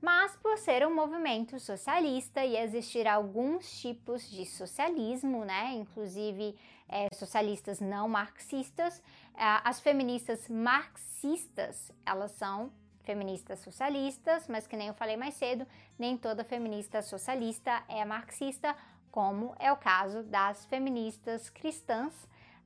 Mas, 0.00 0.36
por 0.36 0.58
ser 0.58 0.84
um 0.84 0.92
movimento 0.92 1.60
socialista 1.60 2.44
e 2.44 2.56
existir 2.56 3.06
alguns 3.06 3.80
tipos 3.80 4.28
de 4.28 4.44
socialismo, 4.44 5.44
né, 5.44 5.74
inclusive 5.74 6.56
é, 6.88 7.06
socialistas 7.14 7.78
não 7.78 8.08
marxistas, 8.08 9.00
é, 9.34 9.60
as 9.62 9.78
feministas 9.78 10.48
marxistas, 10.48 11.92
elas 12.04 12.32
são 12.32 12.72
feministas 13.04 13.60
socialistas, 13.60 14.48
mas 14.48 14.66
que 14.66 14.76
nem 14.76 14.88
eu 14.88 14.94
falei 14.94 15.16
mais 15.16 15.34
cedo, 15.34 15.66
nem 15.96 16.16
toda 16.16 16.42
feminista 16.44 17.00
socialista 17.00 17.82
é 17.88 18.04
marxista, 18.04 18.74
como 19.10 19.54
é 19.58 19.70
o 19.70 19.76
caso 19.76 20.22
das 20.24 20.64
feministas 20.66 21.48
cristãs, 21.48 22.12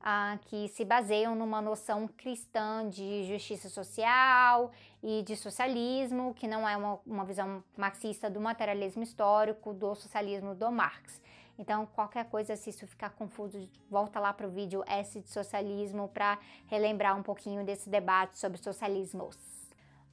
ah, 0.09 0.39
que 0.45 0.69
se 0.69 0.85
baseiam 0.85 1.35
numa 1.35 1.61
noção 1.61 2.07
cristã 2.07 2.87
de 2.89 3.25
justiça 3.25 3.67
social 3.67 4.71
e 5.03 5.21
de 5.23 5.35
socialismo, 5.35 6.33
que 6.33 6.47
não 6.47 6.65
é 6.65 6.77
uma, 6.77 6.97
uma 7.05 7.25
visão 7.25 7.61
marxista 7.75 8.29
do 8.29 8.39
materialismo 8.39 9.03
histórico, 9.03 9.73
do 9.73 9.93
socialismo 9.95 10.55
do 10.55 10.71
Marx. 10.71 11.21
Então, 11.59 11.85
qualquer 11.87 12.23
coisa, 12.29 12.55
se 12.55 12.69
isso 12.69 12.87
ficar 12.87 13.09
confuso, 13.09 13.59
volta 13.89 14.17
lá 14.17 14.31
para 14.31 14.47
o 14.47 14.49
vídeo 14.49 14.81
S 14.87 15.19
de 15.19 15.29
socialismo 15.29 16.07
para 16.07 16.39
relembrar 16.67 17.19
um 17.19 17.23
pouquinho 17.23 17.65
desse 17.65 17.89
debate 17.89 18.39
sobre 18.39 18.59
socialismos. 18.59 19.37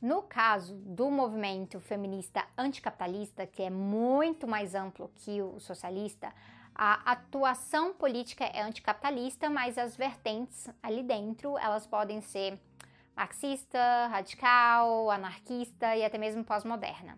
No 0.02 0.22
caso 0.22 0.74
do 0.74 1.08
movimento 1.08 1.78
feminista 1.78 2.44
anticapitalista, 2.58 3.46
que 3.46 3.62
é 3.62 3.70
muito 3.70 4.48
mais 4.48 4.74
amplo 4.74 5.08
que 5.14 5.40
o 5.40 5.60
socialista, 5.60 6.34
a 6.74 7.12
atuação 7.12 7.94
política 7.94 8.44
é 8.44 8.60
anticapitalista, 8.60 9.48
mas 9.48 9.78
as 9.78 9.96
vertentes 9.96 10.68
ali 10.82 11.02
dentro, 11.02 11.56
elas 11.58 11.86
podem 11.86 12.20
ser 12.20 12.58
marxista, 13.16 14.08
radical, 14.08 15.10
anarquista 15.10 15.94
e 15.94 16.04
até 16.04 16.18
mesmo 16.18 16.44
pós-moderna. 16.44 17.16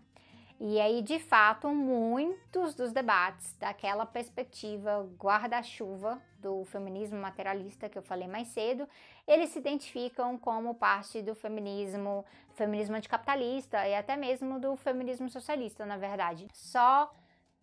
E 0.59 0.81
aí, 0.81 1.03
de 1.03 1.19
fato, 1.19 1.69
muitos 1.69 2.75
dos 2.75 2.91
debates 2.91 3.55
daquela 3.59 4.07
perspectiva 4.07 5.07
guarda-chuva 5.19 6.21
do 6.39 6.65
feminismo 6.65 7.21
materialista 7.21 7.91
que 7.91 7.99
eu 7.99 8.03
falei 8.03 8.27
mais 8.27 8.49
cedo, 8.49 8.89
eles 9.27 9.51
se 9.51 9.59
identificam 9.59 10.39
como 10.39 10.75
parte 10.75 11.21
do 11.21 11.35
feminismo, 11.35 12.25
feminismo 12.55 12.97
anticapitalista 12.97 13.87
e 13.87 13.95
até 13.95 14.17
mesmo 14.17 14.59
do 14.59 14.77
feminismo 14.77 15.29
socialista, 15.29 15.85
na 15.85 15.99
verdade. 15.99 16.49
Só 16.55 17.13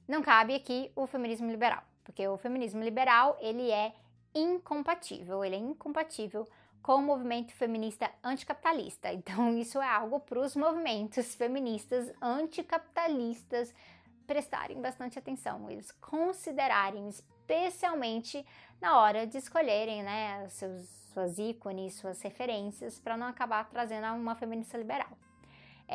não 0.08 0.22
cabe 0.22 0.54
aqui 0.56 0.92
o 0.96 1.08
feminismo 1.08 1.50
liberal, 1.50 1.84
porque 2.04 2.28
o 2.28 2.38
feminismo 2.38 2.84
liberal, 2.84 3.38
ele 3.40 3.72
é 3.72 3.94
incompatível, 4.36 5.44
ele 5.44 5.56
é 5.56 5.60
incompatível 5.60 6.48
com 6.82 6.96
o 6.96 7.02
movimento 7.02 7.54
feminista 7.54 8.12
anticapitalista. 8.24 9.12
Então, 9.14 9.58
isso 9.58 9.82
é 9.82 9.88
algo 9.88 10.20
para 10.20 10.40
os 10.40 10.56
movimentos 10.56 11.34
feministas 11.36 12.12
anticapitalistas 12.22 13.74
prestarem 14.28 14.82
bastante 14.82 15.20
atenção, 15.20 15.70
eles 15.70 15.92
considerarem, 15.92 17.08
especialmente 17.10 18.46
na 18.82 19.00
hora 19.00 19.28
de 19.28 19.38
escolherem 19.38 20.02
né, 20.02 20.48
seus, 20.50 20.88
suas 21.14 21.38
ícones, 21.38 21.96
suas 21.96 22.22
referências, 22.22 23.00
para 23.00 23.18
não 23.18 23.28
acabar 23.28 23.70
trazendo 23.70 24.08
uma 24.08 24.36
feminista 24.36 24.78
liberal. 24.78 25.18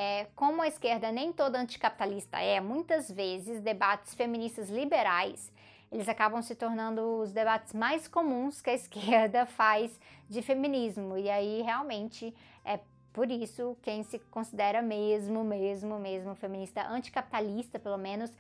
É, 0.01 0.29
como 0.37 0.63
a 0.63 0.69
esquerda 0.69 1.11
nem 1.11 1.33
toda 1.33 1.59
anticapitalista 1.59 2.39
é, 2.39 2.61
muitas 2.61 3.11
vezes 3.11 3.61
debates 3.61 4.15
feministas 4.15 4.71
liberais 4.71 5.51
eles 5.91 6.09
acabam 6.09 6.41
se 6.41 6.55
tornando 6.55 7.01
os 7.21 7.33
debates 7.33 7.73
mais 7.73 8.07
comuns 8.07 8.61
que 8.61 8.71
a 8.71 8.75
esquerda 8.79 9.45
faz 9.45 9.99
de 10.29 10.41
feminismo. 10.41 11.17
E 11.17 11.29
aí 11.29 11.63
realmente 11.63 12.33
é 12.65 12.79
por 13.13 13.29
isso 13.29 13.77
quem 13.83 14.05
se 14.05 14.21
considera 14.31 14.81
mesmo, 14.81 15.43
mesmo, 15.43 15.99
mesmo 15.99 16.35
feminista 16.37 16.87
anticapitalista, 16.87 17.79
pelo 17.79 17.99
menos, 17.99 18.31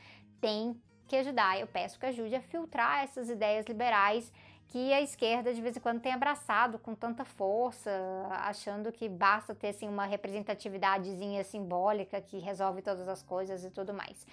tem 0.40 0.80
que 1.08 1.16
ajudar. 1.16 1.58
Eu 1.58 1.66
peço 1.66 1.98
que 1.98 2.06
ajude 2.06 2.36
a 2.36 2.40
filtrar 2.40 3.02
essas 3.02 3.28
ideias 3.28 3.66
liberais 3.66 4.30
que 4.68 4.92
a 4.92 5.00
esquerda 5.00 5.52
de 5.52 5.61
vez 5.61 5.76
em 5.76 5.81
quando 5.81 6.00
tem 6.00 6.12
abraçado 6.12 6.78
com 6.78 6.94
tanta 6.94 7.24
força, 7.24 7.90
achando 8.31 8.92
que 8.92 9.09
basta 9.09 9.54
ter 9.54 9.68
assim, 9.68 9.88
uma 9.88 10.04
representatividadezinha 10.04 11.42
simbólica 11.42 12.20
que 12.20 12.38
resolve 12.38 12.83
todas 12.83 13.09
as 13.09 13.22
coisas 13.22 13.64
e 13.64 13.70
tudo 13.70 13.92
mais 13.92 14.26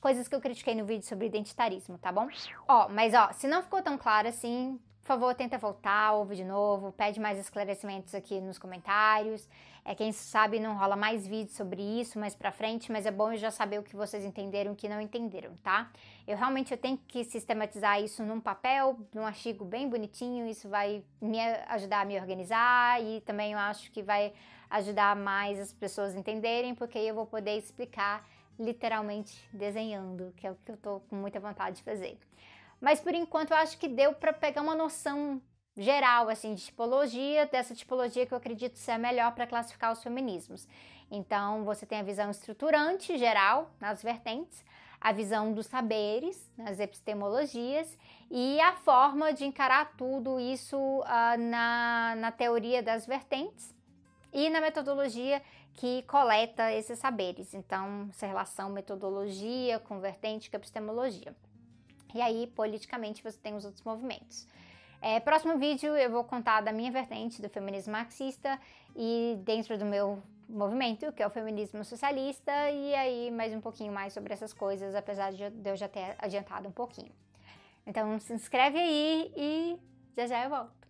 coisas 0.00 0.28
que 0.28 0.34
eu 0.36 0.40
critiquei 0.40 0.72
no 0.72 0.84
vídeo 0.84 1.04
sobre 1.04 1.26
identitarismo, 1.26 1.98
tá 1.98 2.12
bom? 2.12 2.28
Ó, 2.68 2.88
mas 2.88 3.12
ó, 3.12 3.32
se 3.32 3.48
não 3.48 3.60
ficou 3.60 3.82
tão 3.82 3.98
claro 3.98 4.28
assim, 4.28 4.78
por 5.06 5.08
favor, 5.08 5.34
tenta 5.34 5.56
voltar, 5.56 6.12
ouve 6.12 6.34
de 6.34 6.44
novo, 6.44 6.92
pede 6.92 7.18
mais 7.20 7.38
esclarecimentos 7.38 8.14
aqui 8.14 8.40
nos 8.40 8.58
comentários. 8.58 9.48
É, 9.84 9.94
quem 9.94 10.10
sabe 10.10 10.58
não 10.58 10.76
rola 10.76 10.96
mais 10.96 11.26
vídeos 11.26 11.56
sobre 11.56 11.80
isso 11.80 12.18
mais 12.18 12.34
pra 12.34 12.50
frente, 12.50 12.90
mas 12.90 13.06
é 13.06 13.10
bom 13.10 13.32
eu 13.32 13.36
já 13.36 13.52
saber 13.52 13.78
o 13.78 13.84
que 13.84 13.94
vocês 13.94 14.24
entenderam 14.24 14.72
e 14.72 14.74
o 14.74 14.76
que 14.76 14.88
não 14.88 15.00
entenderam, 15.00 15.54
tá? 15.62 15.90
Eu 16.26 16.36
realmente 16.36 16.72
eu 16.72 16.78
tenho 16.78 16.98
que 17.06 17.22
sistematizar 17.24 18.02
isso 18.02 18.22
num 18.24 18.40
papel, 18.40 18.98
num 19.14 19.24
artigo 19.24 19.64
bem 19.64 19.88
bonitinho, 19.88 20.46
isso 20.46 20.68
vai 20.68 21.04
me 21.20 21.38
ajudar 21.68 22.00
a 22.00 22.04
me 22.04 22.18
organizar 22.18 23.00
e 23.00 23.20
também 23.20 23.52
eu 23.52 23.58
acho 23.58 23.92
que 23.92 24.02
vai 24.02 24.32
ajudar 24.68 25.14
mais 25.14 25.60
as 25.60 25.72
pessoas 25.72 26.16
a 26.16 26.18
entenderem, 26.18 26.74
porque 26.74 26.98
aí 26.98 27.06
eu 27.06 27.14
vou 27.14 27.26
poder 27.26 27.56
explicar 27.56 28.28
literalmente 28.58 29.48
desenhando, 29.52 30.32
que 30.36 30.46
é 30.46 30.50
o 30.50 30.56
que 30.56 30.72
eu 30.72 30.76
tô 30.76 31.00
com 31.00 31.14
muita 31.14 31.38
vontade 31.38 31.76
de 31.76 31.82
fazer. 31.84 32.18
Mas 32.80 33.00
por 33.00 33.14
enquanto 33.14 33.52
eu 33.52 33.56
acho 33.56 33.78
que 33.78 33.86
deu 33.86 34.12
para 34.12 34.32
pegar 34.32 34.62
uma 34.62 34.74
noção 34.74 35.40
geral 35.76 36.28
assim 36.28 36.54
de 36.54 36.64
tipologia, 36.64 37.46
dessa 37.46 37.74
tipologia 37.74 38.26
que 38.26 38.32
eu 38.32 38.38
acredito 38.38 38.78
ser 38.78 38.92
a 38.92 38.98
melhor 38.98 39.32
para 39.32 39.46
classificar 39.46 39.92
os 39.92 40.02
feminismos. 40.02 40.66
Então, 41.10 41.64
você 41.64 41.86
tem 41.86 42.00
a 42.00 42.02
visão 42.02 42.30
estruturante 42.30 43.16
geral 43.16 43.70
nas 43.78 44.02
vertentes, 44.02 44.64
a 45.00 45.12
visão 45.12 45.52
dos 45.52 45.66
saberes, 45.66 46.50
nas 46.56 46.80
epistemologias, 46.80 47.96
e 48.30 48.60
a 48.60 48.72
forma 48.76 49.32
de 49.32 49.44
encarar 49.44 49.96
tudo 49.96 50.40
isso 50.40 50.76
uh, 50.76 51.38
na, 51.38 52.14
na 52.16 52.32
teoria 52.32 52.82
das 52.82 53.06
vertentes 53.06 53.74
e 54.32 54.50
na 54.50 54.60
metodologia 54.60 55.42
que 55.74 56.02
coleta 56.02 56.72
esses 56.72 56.98
saberes. 56.98 57.54
Então, 57.54 58.08
essa 58.10 58.26
relação 58.26 58.70
metodologia 58.70 59.78
com 59.80 60.00
vertente 60.00 60.50
com 60.50 60.56
epistemologia. 60.56 61.34
E 62.14 62.20
aí, 62.20 62.46
politicamente, 62.48 63.22
você 63.22 63.38
tem 63.38 63.54
os 63.54 63.64
outros 63.64 63.84
movimentos. 63.84 64.46
É, 65.00 65.20
próximo 65.20 65.58
vídeo 65.58 65.94
eu 65.94 66.10
vou 66.10 66.24
contar 66.24 66.62
da 66.62 66.72
minha 66.72 66.90
vertente 66.90 67.40
do 67.42 67.48
feminismo 67.48 67.92
marxista 67.92 68.58
e 68.94 69.38
dentro 69.44 69.78
do 69.78 69.84
meu 69.84 70.22
movimento, 70.48 71.12
que 71.12 71.22
é 71.22 71.26
o 71.26 71.30
feminismo 71.30 71.84
socialista, 71.84 72.52
e 72.70 72.94
aí 72.94 73.30
mais 73.30 73.52
um 73.52 73.60
pouquinho 73.60 73.92
mais 73.92 74.12
sobre 74.12 74.32
essas 74.32 74.52
coisas, 74.52 74.94
apesar 74.94 75.32
de 75.32 75.42
eu 75.64 75.76
já 75.76 75.88
ter 75.88 76.14
adiantado 76.18 76.68
um 76.68 76.72
pouquinho. 76.72 77.12
Então 77.86 78.18
se 78.18 78.32
inscreve 78.32 78.78
aí 78.78 79.32
e 79.36 79.78
já 80.16 80.26
já 80.26 80.44
eu 80.44 80.50
volto. 80.50 80.85